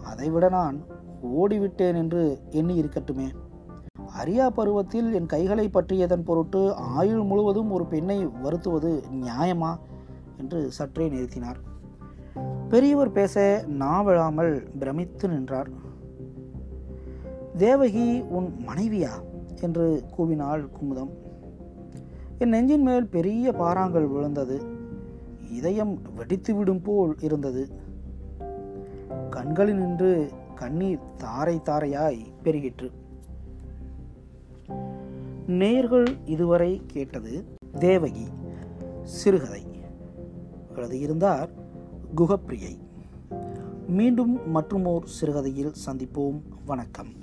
அதைவிட 0.03 0.49
நான் 0.49 0.81
ஓடிவிட்டேன் 1.41 1.95
என்று 1.95 2.41
எண்ணி 2.49 2.81
இருக்கட்டுமே. 2.81 3.31
அரியா 4.23 4.47
பருவத்தில் 4.47 5.13
என் 5.13 5.25
கைகளை 5.25 5.69
பற்றியதன் 5.69 6.25
பொருட்டு 6.25 6.75
ஆயுள் 6.75 7.23
முழுவதும் 7.23 7.71
ஒரு 7.71 7.85
பெண்ணை 7.85 8.25
வருத்துவது 8.25 9.03
நியாயமா? 9.11 9.75
என்று 10.37 10.71
சற்றே 10.71 11.09
நிறுத்தினார் 11.09 11.59
பெரியவர் 12.69 13.11
பேச 13.11 13.63
நாவழாமல் 13.67 14.63
பிரமித்து 14.79 15.27
நின்றார். 15.27 15.69
தேவகி 17.57 18.19
உன் 18.21 18.53
மனைவியா? 18.67 19.09
என்று 19.61 20.03
கூவினாள் 20.17 20.67
குமுதம். 20.71 21.09
என் 22.37 22.49
நெஞ்சின் 22.49 22.81
மேல் 22.81 23.07
பெரிய 23.07 23.51
பாறாங்கள் 23.51 24.07
விழுந்தது. 24.07 24.61
இதயம் 25.51 25.99
வெடித்துவிடும் 26.17 26.83
போல் 26.83 27.15
இருந்தது. 27.19 27.69
கண்களில் 29.29 29.75
நின்று 29.75 30.29
கண்ணீர் 30.55 30.99
தாரை 31.17 31.61
தாரையாய் 31.65 32.25
பெருகிற்று. 32.43 32.91
நேர்கள் 35.47 36.17
இதுவரை 36.25 36.81
கேட்டது 36.87 37.45
தேவகி 37.79 38.27
சிறுகதை. 39.03 39.67
எழுதியிருந்தார் 40.75 41.58
குகப்பிரியை. 42.15 42.77
மீண்டும் 43.87 44.55
மற்றுமோர் 44.55 45.05
சிறுகதையில் 45.05 45.71
சந்திப்போம். 45.85 46.41
வணக்கம். 46.65 47.18